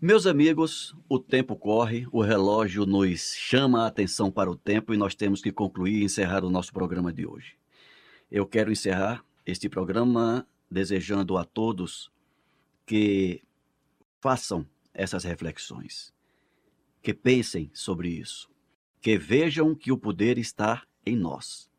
Meus 0.00 0.26
amigos, 0.26 0.94
o 1.08 1.18
tempo 1.18 1.56
corre, 1.56 2.06
o 2.12 2.20
relógio 2.20 2.84
nos 2.84 3.34
chama 3.34 3.84
a 3.84 3.86
atenção 3.86 4.30
para 4.30 4.50
o 4.50 4.54
tempo 4.54 4.92
e 4.92 4.96
nós 4.96 5.14
temos 5.14 5.40
que 5.40 5.50
concluir 5.50 6.00
e 6.00 6.04
encerrar 6.04 6.44
o 6.44 6.50
nosso 6.50 6.70
programa 6.70 7.10
de 7.10 7.26
hoje. 7.26 7.56
Eu 8.30 8.46
quero 8.46 8.70
encerrar 8.70 9.24
este 9.46 9.70
programa 9.70 10.46
desejando 10.70 11.38
a 11.38 11.44
todos 11.44 12.12
que 12.84 13.42
façam 14.20 14.66
essas 14.92 15.24
reflexões, 15.24 16.12
que 17.02 17.14
pensem 17.14 17.70
sobre 17.72 18.10
isso, 18.10 18.50
que 19.00 19.16
vejam 19.16 19.74
que 19.74 19.90
o 19.90 19.96
poder 19.96 20.36
está 20.36 20.82
em 21.06 21.16
nós 21.16 21.70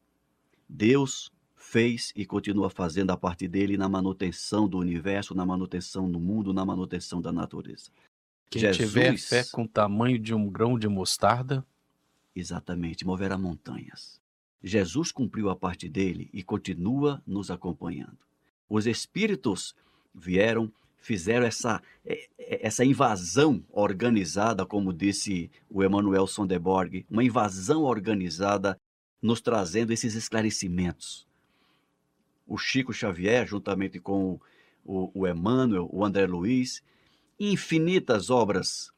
Deus 0.68 1.32
fez 1.70 2.14
e 2.16 2.26
continua 2.26 2.70
fazendo 2.70 3.12
a 3.12 3.18
parte 3.18 3.46
dele 3.46 3.76
na 3.76 3.90
manutenção 3.90 4.70
do 4.70 4.78
universo, 4.78 5.36
na 5.36 5.46
manutenção 5.46 6.10
do 6.10 6.18
mundo, 6.18 6.54
na 6.54 6.66
manutenção 6.66 7.22
da 7.22 7.32
natureza. 7.32 7.92
Quem 8.50 8.62
Jesus, 8.62 8.90
tiver 8.90 9.18
fé 9.18 9.44
com 9.52 9.64
o 9.64 9.68
tamanho 9.68 10.18
de 10.18 10.34
um 10.34 10.50
grão 10.50 10.80
de 10.80 10.88
mostarda, 10.88 11.66
exatamente, 12.34 13.06
moverá 13.06 13.38
montanhas. 13.38 14.22
Jesus 14.64 15.12
cumpriu 15.12 15.50
a 15.50 15.56
parte 15.58 15.90
dele 15.90 16.30
e 16.32 16.42
continua 16.42 17.22
nos 17.28 17.52
acompanhando. 17.52 18.18
Os 18.70 18.88
espíritos 18.88 19.76
vieram, 20.16 20.72
fizeram 20.98 21.46
essa, 21.46 21.82
é, 22.06 22.30
é, 22.40 22.66
essa 22.66 22.86
invasão 22.86 23.62
organizada, 23.70 24.66
como 24.66 24.94
disse 24.94 25.52
o 25.70 25.84
Emanuel 25.84 26.28
Sonderborg, 26.28 27.06
uma 27.10 27.26
invasão 27.26 27.84
organizada 27.84 28.78
nos 29.22 29.42
trazendo 29.42 29.92
esses 29.92 30.16
esclarecimentos. 30.16 31.27
O 32.48 32.58
Chico 32.58 32.94
Xavier, 32.94 33.46
juntamente 33.46 34.00
com 34.00 34.40
o, 34.86 35.12
o 35.14 35.28
Emmanuel, 35.28 35.90
o 35.92 36.06
André 36.06 36.26
Luiz, 36.26 36.82
infinitas 37.40 38.30
obras 38.30 38.92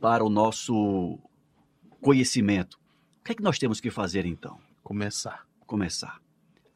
para 0.00 0.24
o 0.24 0.30
nosso 0.30 1.18
conhecimento. 2.00 2.78
O 3.20 3.24
que 3.24 3.32
é 3.32 3.34
que 3.34 3.42
nós 3.42 3.58
temos 3.58 3.80
que 3.80 3.90
fazer 3.90 4.26
então? 4.26 4.58
Começar. 4.82 5.46
Começar. 5.66 6.20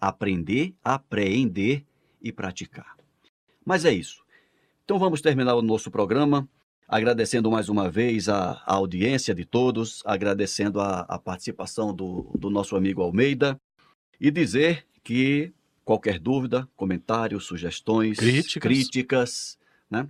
Aprender, 0.01 0.75
apreender 0.85 1.85
e 2.23 2.31
praticar. 2.31 2.97
Mas 3.65 3.85
é 3.85 3.93
isso. 3.93 4.25
Então 4.85 4.99
vamos 4.99 5.21
terminar 5.21 5.55
o 5.55 5.63
nosso 5.63 5.91
programa 5.91 6.49
agradecendo 6.89 7.51
mais 7.51 7.69
uma 7.69 7.91
vez 7.91 8.31
a, 8.31 8.63
a 8.65 8.75
audiência 8.75 9.35
de 9.35 9.45
todos, 9.45 10.03
agradecendo 10.07 10.81
a, 10.81 11.01
a 11.01 11.19
participação 11.19 11.95
do, 11.95 12.33
do 12.39 12.49
nosso 12.49 12.75
amigo 12.75 13.03
Almeida 13.03 13.61
e 14.19 14.31
dizer 14.31 14.87
que 15.05 15.53
qualquer 15.89 16.19
dúvida, 16.19 16.69
comentários, 16.77 17.47
sugestões, 17.47 18.19
críticas, 18.19 18.63
críticas 18.63 19.59
né? 19.91 20.07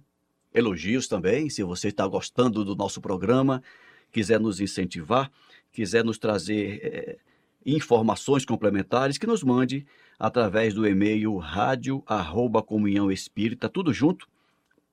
elogios 0.53 1.07
também, 1.07 1.49
se 1.49 1.62
você 1.62 1.87
está 1.87 2.05
gostando 2.05 2.64
do 2.64 2.75
nosso 2.75 3.01
programa, 3.01 3.62
quiser 4.11 4.41
nos 4.41 4.61
incentivar, 4.61 5.31
quiser 5.71 6.05
nos 6.05 6.19
trazer 6.19 6.81
é, 6.83 7.19
informações 7.64 8.45
complementares, 8.45 9.19
que 9.19 9.27
nos 9.29 9.45
mande 9.45 9.87
através 10.19 10.75
do 10.75 10.85
e-mail 10.85 11.37
rádio 11.37 12.03
arroba 12.07 12.61
comunhão 12.61 13.09
espírita, 13.09 13.69
tudo 13.69 13.93
junto, 13.93 14.27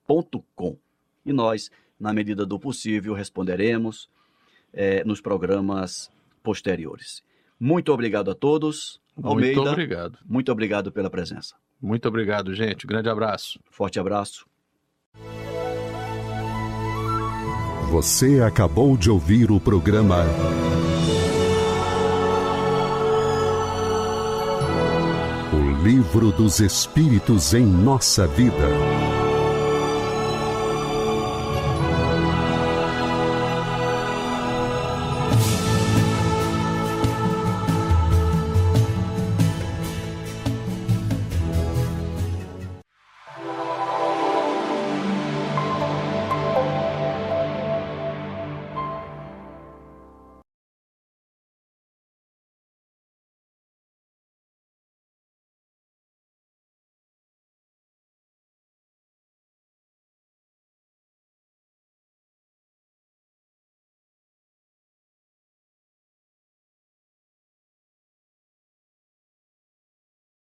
ponto 0.06 0.46
com 0.56 0.78
e 1.26 1.34
nós, 1.34 1.72
na 2.00 2.14
medida 2.14 2.46
do 2.46 2.60
possível, 2.60 3.16
responderemos 3.16 4.08
é, 4.72 5.04
nos 5.04 5.20
programas 5.20 6.12
posteriores. 6.44 7.24
Muito 7.60 7.92
obrigado 7.92 8.30
a 8.30 8.36
todos. 8.36 9.04
Almeida, 9.22 9.56
muito 9.56 9.70
obrigado. 9.72 10.20
Muito 10.26 10.52
obrigado 10.52 10.92
pela 10.92 11.10
presença. 11.10 11.56
Muito 11.82 12.08
obrigado, 12.08 12.54
gente. 12.54 12.86
grande 12.86 13.10
abraço. 13.10 13.60
Forte 13.70 14.00
abraço. 14.00 14.46
Você 17.92 18.42
acabou 18.42 18.98
de 18.98 19.10
ouvir 19.10 19.52
o 19.52 19.60
programa 19.60 20.26
O 25.54 25.84
Livro 25.84 26.32
dos 26.32 26.60
Espíritos 26.60 27.54
em 27.54 27.66
Nossa 27.66 28.28
Vida 28.28 28.95